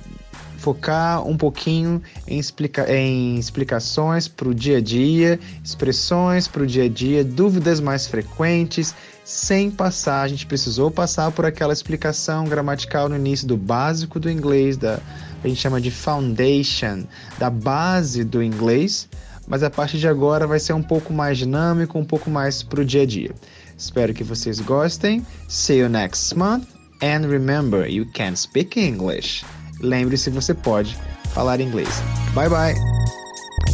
focar 0.57 1.27
um 1.27 1.35
pouquinho 1.35 2.01
em, 2.25 2.39
explica 2.39 2.89
em 2.89 3.35
explicações 3.35 4.29
para 4.29 4.47
o 4.47 4.55
dia 4.55 4.77
a 4.77 4.81
dia, 4.81 5.37
expressões 5.61 6.47
para 6.47 6.63
o 6.63 6.65
dia 6.65 6.85
a 6.85 6.89
dia, 6.89 7.21
dúvidas 7.21 7.81
mais 7.81 8.07
frequentes, 8.07 8.95
sem 9.25 9.69
passar. 9.69 10.21
A 10.21 10.27
gente 10.29 10.45
precisou 10.45 10.89
passar 10.89 11.31
por 11.31 11.45
aquela 11.45 11.73
explicação 11.73 12.45
gramatical 12.45 13.09
no 13.09 13.17
início 13.17 13.45
do 13.45 13.57
básico 13.57 14.21
do 14.21 14.31
inglês, 14.31 14.77
da 14.77 15.01
a 15.43 15.47
gente 15.49 15.59
chama 15.59 15.81
de 15.81 15.91
foundation, 15.91 17.03
da 17.37 17.49
base 17.49 18.23
do 18.23 18.41
inglês, 18.41 19.09
mas 19.47 19.63
a 19.63 19.69
partir 19.69 19.97
de 19.97 20.07
agora 20.07 20.47
vai 20.47 20.59
ser 20.59 20.73
um 20.73 20.83
pouco 20.83 21.13
mais 21.13 21.37
dinâmico, 21.37 21.97
um 21.97 22.05
pouco 22.05 22.29
mais 22.29 22.63
para 22.63 22.81
o 22.81 22.85
dia 22.85 23.03
a 23.03 23.05
dia. 23.05 23.31
Espero 23.77 24.13
que 24.13 24.23
vocês 24.23 24.59
gostem. 24.59 25.25
See 25.47 25.79
you 25.79 25.89
next 25.89 26.35
month. 26.37 26.67
And 27.01 27.27
remember, 27.27 27.87
you 27.87 28.05
can 28.13 28.35
speak 28.35 28.79
English. 28.79 29.43
Lembre-se, 29.81 30.29
você 30.29 30.53
pode 30.53 30.95
falar 31.33 31.59
inglês. 31.59 32.01
Bye 32.33 32.49
bye. 32.49 32.75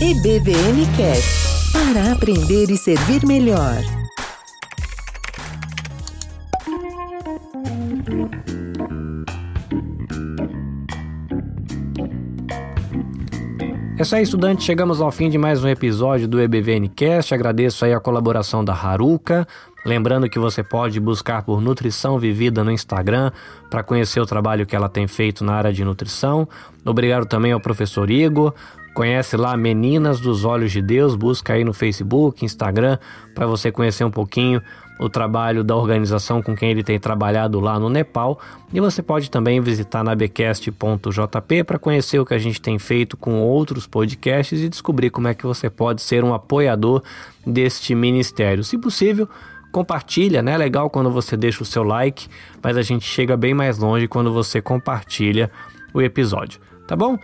EBVN 0.01 0.85
Cast 0.97 1.49
para 1.71 2.13
aprender 2.13 2.71
e 2.71 2.77
servir 2.77 3.25
melhor. 3.25 3.98
É 13.99 14.01
isso 14.01 14.15
aí, 14.15 14.23
estudante. 14.23 14.63
Chegamos 14.63 15.01
ao 15.01 15.11
fim 15.11 15.29
de 15.29 15.37
mais 15.37 15.61
um 15.61 15.67
episódio 15.67 16.25
do 16.25 16.39
EBVNcast. 16.39 17.33
Agradeço 17.33 17.83
aí 17.83 17.93
a 17.93 17.99
colaboração 17.99 18.63
da 18.63 18.71
Haruka. 18.71 19.45
Lembrando 19.85 20.29
que 20.29 20.39
você 20.39 20.63
pode 20.63 21.01
buscar 21.01 21.43
por 21.43 21.59
Nutrição 21.59 22.17
Vivida 22.17 22.63
no 22.63 22.71
Instagram 22.71 23.29
para 23.69 23.83
conhecer 23.83 24.21
o 24.21 24.25
trabalho 24.25 24.65
que 24.65 24.73
ela 24.73 24.87
tem 24.87 25.05
feito 25.05 25.43
na 25.43 25.53
área 25.53 25.73
de 25.73 25.83
nutrição. 25.83 26.47
Obrigado 26.85 27.25
também 27.25 27.51
ao 27.51 27.59
professor 27.59 28.09
Igor. 28.09 28.53
Conhece 28.93 29.35
lá 29.35 29.57
Meninas 29.57 30.21
dos 30.21 30.45
Olhos 30.45 30.71
de 30.71 30.81
Deus, 30.81 31.13
busca 31.13 31.51
aí 31.51 31.65
no 31.65 31.73
Facebook, 31.73 32.45
Instagram, 32.45 32.97
para 33.35 33.47
você 33.47 33.69
conhecer 33.69 34.05
um 34.05 34.11
pouquinho 34.11 34.61
o 34.99 35.09
trabalho 35.09 35.63
da 35.63 35.75
organização 35.75 36.43
com 36.43 36.53
quem 36.53 36.71
ele 36.71 36.83
tem 36.83 36.99
trabalhado 36.99 37.59
lá 37.61 37.79
no 37.79 37.89
Nepal. 37.89 38.39
E 38.73 38.81
você 38.81 39.01
pode 39.01 39.31
também 39.31 39.61
visitar 39.61 40.03
nabcast.jp 40.03 41.63
para 41.63 41.79
conhecer 41.79 42.19
o 42.19 42.25
que 42.25 42.33
a 42.33 42.37
gente 42.37 42.61
tem 42.61 42.77
feito 42.77 43.15
com 43.15 43.39
outros 43.41 43.87
podcasts 43.87 44.61
e 44.61 44.67
descobrir 44.67 45.09
como 45.09 45.29
é 45.29 45.33
que 45.33 45.45
você 45.45 45.69
pode 45.69 46.01
ser 46.01 46.23
um 46.23 46.33
apoiador 46.33 47.01
deste 47.47 47.95
ministério. 47.95 48.63
Se 48.63 48.77
possível, 48.77 49.27
compartilha, 49.71 50.41
né? 50.41 50.53
É 50.53 50.57
legal 50.57 50.89
quando 50.89 51.09
você 51.09 51.37
deixa 51.37 51.63
o 51.63 51.65
seu 51.65 51.83
like, 51.83 52.27
mas 52.61 52.75
a 52.75 52.81
gente 52.81 53.05
chega 53.05 53.37
bem 53.37 53.53
mais 53.53 53.77
longe 53.77 54.07
quando 54.07 54.33
você 54.33 54.61
compartilha 54.61 55.49
o 55.93 56.01
episódio, 56.01 56.59
tá 56.85 56.95
bom? 56.95 57.17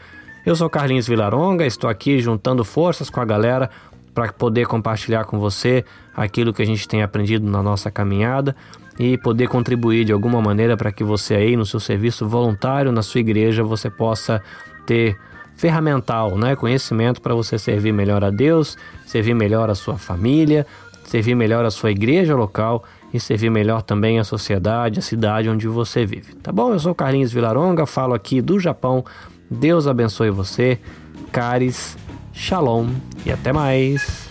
Eu 0.45 0.55
sou 0.55 0.69
Carlinhos 0.69 1.07
Vilaronga, 1.07 1.65
estou 1.65 1.89
aqui 1.89 2.19
juntando 2.19 2.63
forças 2.63 3.09
com 3.09 3.19
a 3.19 3.25
galera 3.25 3.69
para 4.15 4.31
poder 4.31 4.65
compartilhar 4.65 5.25
com 5.25 5.37
você 5.37 5.83
aquilo 6.15 6.53
que 6.53 6.61
a 6.61 6.65
gente 6.65 6.87
tem 6.87 7.03
aprendido 7.03 7.45
na 7.45 7.61
nossa 7.61 7.91
caminhada 7.91 8.55
e 8.97 9.17
poder 9.17 9.49
contribuir 9.49 10.05
de 10.05 10.13
alguma 10.13 10.41
maneira 10.41 10.77
para 10.77 10.91
que 10.91 11.03
você 11.03 11.35
aí 11.35 11.57
no 11.57 11.65
seu 11.65 11.81
serviço 11.81 12.25
voluntário 12.25 12.93
na 12.93 13.01
sua 13.01 13.19
igreja 13.19 13.61
você 13.61 13.89
possa 13.89 14.41
ter 14.87 15.17
ferramental, 15.57 16.37
né, 16.37 16.55
conhecimento 16.55 17.21
para 17.21 17.35
você 17.35 17.59
servir 17.59 17.91
melhor 17.91 18.23
a 18.23 18.29
Deus, 18.29 18.77
servir 19.05 19.33
melhor 19.33 19.69
a 19.69 19.75
sua 19.75 19.97
família, 19.97 20.65
servir 21.03 21.35
melhor 21.35 21.65
a 21.65 21.71
sua 21.71 21.91
igreja 21.91 22.35
local 22.35 22.83
e 23.13 23.19
servir 23.19 23.49
melhor 23.49 23.81
também 23.81 24.17
a 24.17 24.23
sociedade, 24.23 24.99
a 24.99 25.01
cidade 25.01 25.49
onde 25.49 25.67
você 25.67 26.05
vive. 26.05 26.35
Tá 26.35 26.51
bom? 26.51 26.73
Eu 26.73 26.79
sou 26.79 26.95
Carlinhos 26.95 27.33
Vilaronga, 27.33 27.85
falo 27.85 28.13
aqui 28.13 28.41
do 28.41 28.59
Japão. 28.59 29.03
Deus 29.49 29.87
abençoe 29.87 30.29
você. 30.29 30.79
Caris 31.31 31.97
Shalom 32.35 32.89
e 33.25 33.31
até 33.31 33.51
mais. 33.51 34.29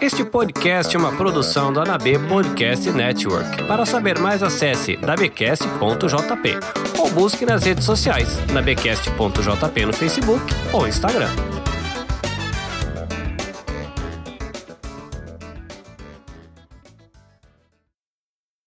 Este 0.00 0.22
podcast 0.22 0.94
é 0.94 0.98
uma 0.98 1.12
produção 1.12 1.72
da 1.72 1.84
NAB 1.84 2.18
Podcast 2.28 2.90
Network. 2.90 3.64
Para 3.64 3.86
saber 3.86 4.18
mais, 4.18 4.42
acesse 4.42 4.96
nabcast.jp 4.98 6.58
ou 6.98 7.10
busque 7.10 7.46
nas 7.46 7.64
redes 7.64 7.84
sociais 7.84 8.28
nabcast.jp 8.52 9.86
no 9.86 9.92
Facebook 9.92 10.44
ou 10.72 10.86
Instagram. 10.86 11.30